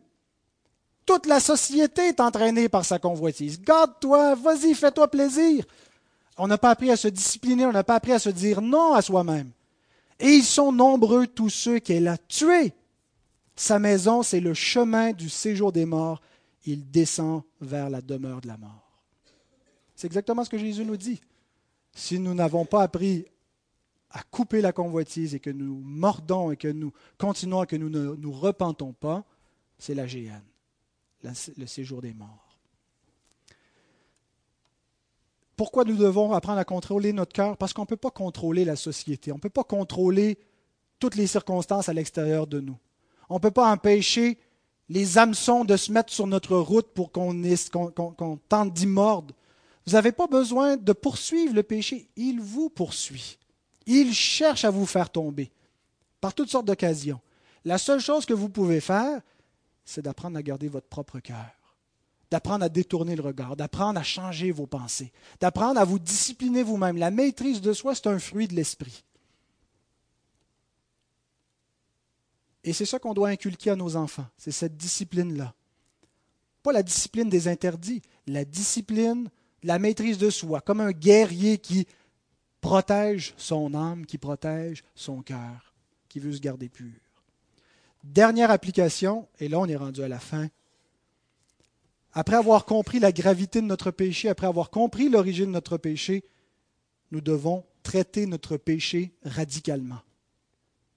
[1.07, 3.61] Toute la société est entraînée par sa convoitise.
[3.61, 5.64] Garde-toi, vas-y, fais-toi plaisir.
[6.37, 8.93] On n'a pas appris à se discipliner, on n'a pas appris à se dire non
[8.93, 9.51] à soi-même.
[10.20, 12.74] Et ils sont nombreux tous ceux qu'elle a tués.
[13.57, 16.20] Sa maison, c'est le chemin du séjour des morts.
[16.66, 18.91] Il descend vers la demeure de la mort.
[19.97, 21.20] C'est exactement ce que Jésus nous dit
[21.93, 23.26] si nous n'avons pas appris
[24.11, 27.88] à couper la convoitise et que nous mordons et que nous continuons et que nous
[27.88, 29.24] ne nous repentons pas,
[29.78, 30.45] c'est la géhenne,
[31.22, 32.59] le séjour des morts.
[35.57, 37.57] Pourquoi nous devons apprendre à contrôler notre cœur?
[37.57, 40.38] Parce qu'on ne peut pas contrôler la société, on ne peut pas contrôler
[40.99, 42.78] toutes les circonstances à l'extérieur de nous.
[43.28, 44.38] On ne peut pas empêcher
[44.88, 47.34] les hameçons de se mettre sur notre route pour qu'on
[48.49, 49.34] tente d'y mordre.
[49.91, 53.41] Vous n'avez pas besoin de poursuivre le péché, il vous poursuit.
[53.86, 55.51] Il cherche à vous faire tomber
[56.20, 57.20] par toutes sortes d'occasions.
[57.64, 59.20] La seule chose que vous pouvez faire,
[59.84, 61.74] c'est d'apprendre à garder votre propre cœur,
[62.30, 65.11] d'apprendre à détourner le regard, d'apprendre à changer vos pensées,
[65.41, 66.97] d'apprendre à vous discipliner vous-même.
[66.97, 69.03] La maîtrise de soi, c'est un fruit de l'esprit.
[72.62, 75.53] Et c'est ça qu'on doit inculquer à nos enfants, c'est cette discipline-là.
[76.62, 79.28] Pas la discipline des interdits, la discipline
[79.62, 81.86] la maîtrise de soi, comme un guerrier qui
[82.61, 85.74] protège son âme, qui protège son cœur,
[86.08, 86.92] qui veut se garder pur.
[88.04, 90.48] Dernière application, et là on est rendu à la fin.
[92.12, 96.24] Après avoir compris la gravité de notre péché, après avoir compris l'origine de notre péché,
[97.12, 100.00] nous devons traiter notre péché radicalement.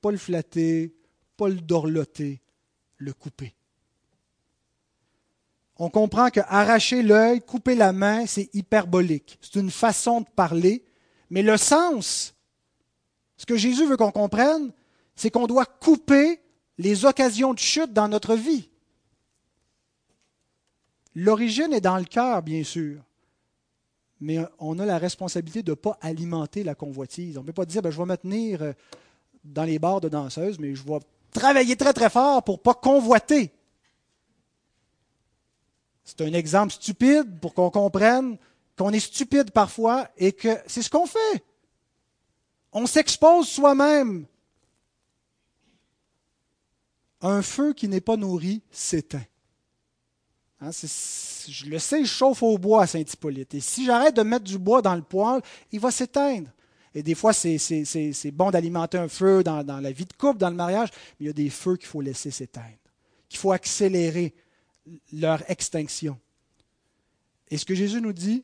[0.01, 0.95] Pas le flatter,
[1.37, 2.41] pas le dorloter,
[2.97, 3.53] le couper.
[5.77, 9.39] On comprend que arracher l'œil, couper la main, c'est hyperbolique.
[9.41, 10.85] C'est une façon de parler,
[11.29, 12.35] mais le sens,
[13.37, 14.71] ce que Jésus veut qu'on comprenne,
[15.15, 16.39] c'est qu'on doit couper
[16.77, 18.69] les occasions de chute dans notre vie.
[21.15, 23.01] L'origine est dans le cœur, bien sûr,
[24.19, 27.37] mais on a la responsabilité de ne pas alimenter la convoitise.
[27.37, 28.73] On ne peut pas dire, ben, je vais me tenir euh,
[29.43, 30.99] dans les bars de danseuses, mais je vais
[31.31, 33.51] travailler très très fort pour ne pas convoiter.
[36.03, 38.37] C'est un exemple stupide pour qu'on comprenne
[38.77, 41.43] qu'on est stupide parfois et que c'est ce qu'on fait.
[42.71, 44.25] On s'expose soi-même.
[47.21, 49.23] Un feu qui n'est pas nourri s'éteint.
[50.59, 53.53] Hein, je le sais, je chauffe au bois à Saint-Hippolyte.
[53.53, 55.41] Et si j'arrête de mettre du bois dans le poêle,
[55.71, 56.49] il va s'éteindre.
[56.95, 60.49] Et des fois, c'est bon d'alimenter un feu dans, dans, la vie de couple, dans
[60.49, 60.89] le mariage,
[61.19, 62.77] mais il y a des feux qu'il faut laisser s'éteindre,
[63.29, 64.33] qu'il faut accélérer
[65.11, 66.19] leur extinction.
[67.49, 68.43] Et ce que Jésus nous dit,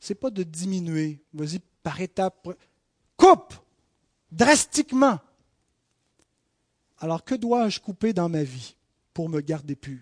[0.00, 1.20] c'est pas de diminuer.
[1.32, 2.48] Vas-y, par étapes.
[3.16, 3.54] Coupe
[4.30, 5.18] drastiquement.
[6.98, 8.76] Alors, que dois-je couper dans ma vie
[9.12, 10.00] pour me garder pur?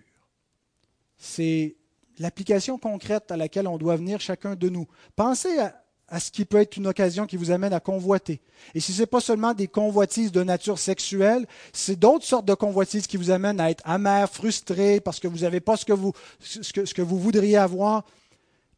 [1.17, 1.75] C'est
[2.19, 4.87] l'application concrète à laquelle on doit venir chacun de nous.
[5.15, 8.41] Pensez à, à ce qui peut être une occasion qui vous amène à convoiter.
[8.75, 12.53] Et si ce n'est pas seulement des convoitises de nature sexuelle, c'est d'autres sortes de
[12.53, 15.93] convoitises qui vous amènent à être amer, frustré, parce que vous n'avez pas ce que
[15.93, 18.05] vous, ce que, ce que vous voudriez avoir.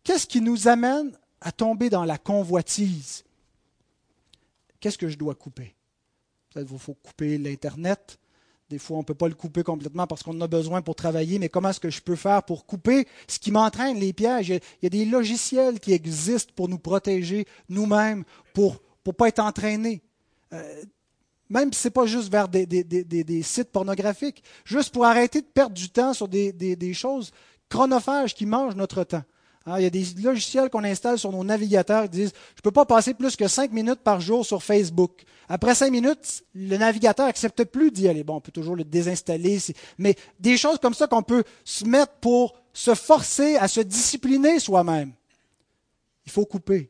[0.03, 1.11] Qu'est-ce qui nous amène
[1.41, 3.25] à tomber dans la convoitise?
[4.79, 5.75] Qu'est-ce que je dois couper?
[6.53, 8.17] Peut-être qu'il faut couper l'Internet,
[8.69, 10.95] des fois, on ne peut pas le couper complètement parce qu'on en a besoin pour
[10.95, 14.49] travailler, mais comment est-ce que je peux faire pour couper ce qui m'entraîne, les pièges?
[14.49, 19.39] Il y, a, des logiciels qui existent pour nous protéger nous-mêmes, pour ne pas être
[19.39, 20.01] entraînés.
[20.51, 20.83] Euh,
[21.49, 25.47] même si ce n'est pas juste vers des, des, sites pornographiques, juste pour arrêter de
[25.47, 27.31] perdre du temps sur des, choses
[27.69, 29.23] chronophages qui mangent notre temps.
[29.67, 32.63] Hein, il y a des logiciels qu'on installe sur nos navigateurs qui disent Je ne
[32.63, 35.23] peux pas passer plus que cinq minutes par jour sur Facebook.
[35.49, 38.23] Après cinq minutes, le navigateur n'accepte plus d'y aller.
[38.23, 39.59] Bon, on peut toujours le désinstaller,
[39.97, 44.59] mais des choses comme ça qu'on peut se mettre pour se forcer à se discipliner
[44.59, 45.11] soi-même.
[46.25, 46.89] Il faut couper.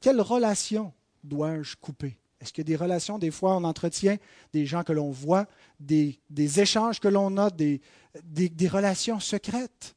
[0.00, 0.92] Quelle relation
[1.24, 2.18] dois-je couper?
[2.40, 4.16] Est-ce qu'il y a des relations, des fois, on entretient
[4.52, 5.46] des gens que l'on voit,
[5.80, 6.20] des,
[6.60, 7.80] échanges que l'on a, des
[8.68, 9.96] relations secrètes?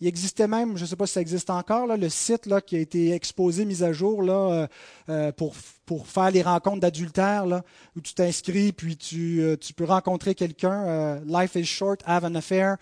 [0.00, 2.78] Il existait même, je ne sais pas si ça existe encore, le site qui a
[2.78, 4.66] été exposé, mis à jour euh,
[5.10, 5.54] euh, pour,
[6.06, 7.44] faire les rencontres d'adultères,
[7.96, 11.20] où tu t'inscris, puis tu, euh, peux rencontrer quelqu'un.
[11.26, 12.76] Life is short, have an affair.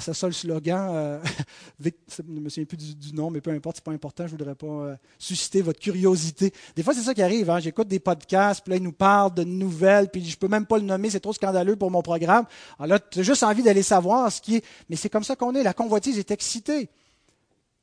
[0.00, 1.20] c'est ça le slogan.
[1.80, 1.90] je
[2.26, 4.56] ne me souviens plus du, nom, mais peu importe, c'est pas important, je ne voudrais
[4.56, 6.52] pas susciter votre curiosité.
[6.74, 7.48] Des fois, c'est ça qui arrive.
[7.48, 7.60] Hein.
[7.60, 10.66] J'écoute des podcasts, puis là, ils nous parlent de nouvelles, puis je ne peux même
[10.66, 12.44] pas le nommer, c'est trop scandaleux pour mon programme.
[12.78, 14.64] Alors là, tu as juste envie d'aller savoir ce qui est.
[14.90, 15.62] Mais c'est comme ça qu'on est.
[15.62, 16.30] La convoitise est
[16.66, 16.88] il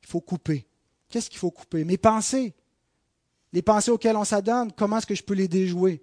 [0.06, 0.66] faut couper.
[1.08, 1.84] Qu'est-ce qu'il faut couper?
[1.84, 2.54] Mes pensées.
[3.52, 6.02] Les pensées auxquelles on s'adonne, comment est-ce que je peux les déjouer?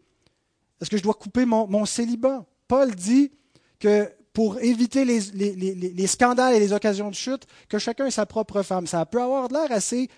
[0.82, 2.46] Est-ce que je dois couper mon, célibat?
[2.68, 3.32] Paul dit
[3.80, 8.64] que pour éviter les, scandales et les occasions de chute, que chacun ait sa propre
[8.64, 8.88] femme.
[8.88, 10.10] Ça peut avoir l'air assez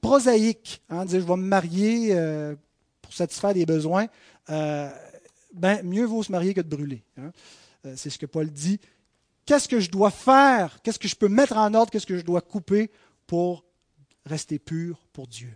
[0.00, 2.54] prosaïque, hein, dire je vais me marier euh,
[3.00, 4.06] pour satisfaire des besoins.
[4.50, 4.90] Euh,
[5.54, 7.02] ben, mieux vaut se marier que de brûler.
[7.16, 7.30] Hein.
[7.86, 8.80] Euh, c'est ce que Paul dit.
[9.46, 10.80] Qu'est-ce que je dois faire?
[10.82, 11.90] Qu'est-ce que je peux mettre en ordre?
[11.90, 12.90] Qu'est-ce que je dois couper
[13.26, 13.64] pour
[14.24, 15.54] rester pur pour Dieu?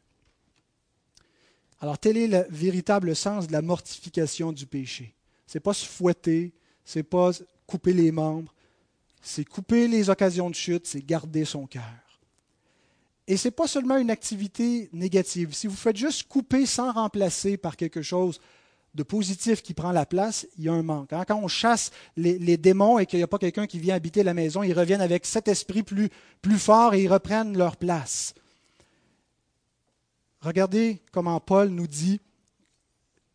[1.81, 5.15] Alors, tel est le véritable sens de la mortification du péché.
[5.47, 6.53] Ce n'est pas se fouetter,
[6.85, 7.31] ce n'est pas
[7.67, 8.53] couper les membres,
[9.23, 11.83] c'est couper les occasions de chute, c'est garder son cœur.
[13.27, 15.53] Et ce n'est pas seulement une activité négative.
[15.53, 18.41] Si vous faites juste couper sans remplacer par quelque chose
[18.99, 21.13] de positif qui prend la place, il y a un manque.
[21.13, 21.25] Hein.
[21.27, 24.35] Quand on chasse les, démons et qu'il n'y a pas quelqu'un qui vient habiter la
[24.35, 26.11] maison, ils reviennent avec cet esprit plus,
[26.43, 28.35] plus fort et ils reprennent leur place.
[30.41, 32.21] Regardez comment Paul nous dit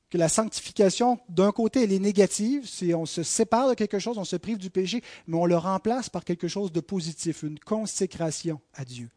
[0.10, 4.18] que la sanctification, d'un côté, elle est négative, c'est on se sépare de quelque chose,
[4.18, 7.58] on se prive du péché, mais on le remplace par quelque chose de positif, une
[7.58, 9.10] consécration à Dieu.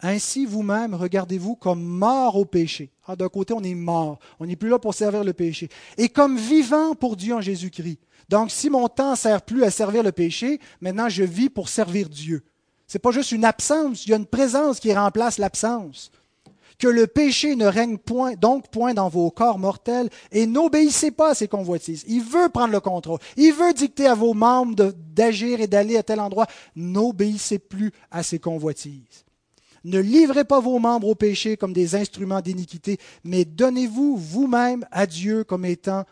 [0.00, 2.90] Ainsi, vous-même, regardez-vous comme mort au péché.
[3.06, 4.18] Ah, D'un côté, on est mort.
[4.38, 5.68] On n'est plus là pour servir le péché.
[5.96, 7.98] Et comme vivant pour Dieu en Jésus-Christ.
[8.28, 11.68] Donc, si mon temps ne sert plus à servir le péché, maintenant je vis pour
[11.68, 12.42] servir Dieu.
[12.86, 16.10] Ce n'est pas juste une absence, il y a une présence qui remplace l'absence.
[16.78, 21.30] que le péché ne règne point, donc point dans vos corps mortels et n'obéissez pas
[21.30, 22.04] à ses convoitises.
[22.06, 23.18] Il veut prendre le contrôle.
[23.38, 26.46] Il veut dicter à vos membres d'agir et d'aller à tel endroit.
[26.74, 29.24] N'obéissez plus à ses convoitises.
[29.86, 35.06] Ne livrez pas vos membres au péché comme des instruments d'iniquité, mais donnez-vous vous-même à
[35.06, 36.04] Dieu comme étant,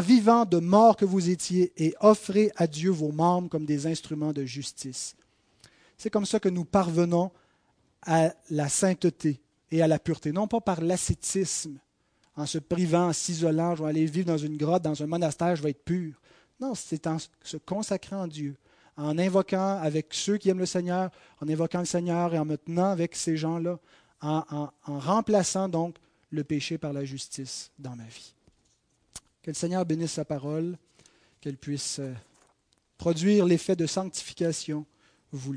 [0.00, 4.32] vivant de mort que vous étiez, et offrez à Dieu vos membres comme des instruments
[4.32, 5.16] de justice.
[5.98, 7.30] C'est comme ça que nous parvenons
[8.06, 9.38] à la sainteté
[9.70, 11.76] et à la pureté, non pas par l'ascétisme,
[12.36, 15.56] en se privant, en s'isolant, je vais aller vivre dans une grotte, dans un monastère,
[15.56, 16.14] je vais être pur.
[16.58, 18.56] Non, c'est en se consacrant à Dieu,
[19.00, 22.56] en invoquant avec ceux qui aiment le Seigneur, en invoquant le Seigneur et en me
[22.56, 23.78] tenant avec ces gens-là,
[24.20, 25.96] en, remplaçant donc
[26.30, 28.34] le péché par la justice dans ma vie.
[29.42, 30.76] Que le Seigneur bénisse sa parole,
[31.40, 32.12] qu'elle puisse euh,
[32.98, 34.84] produire l'effet de sanctification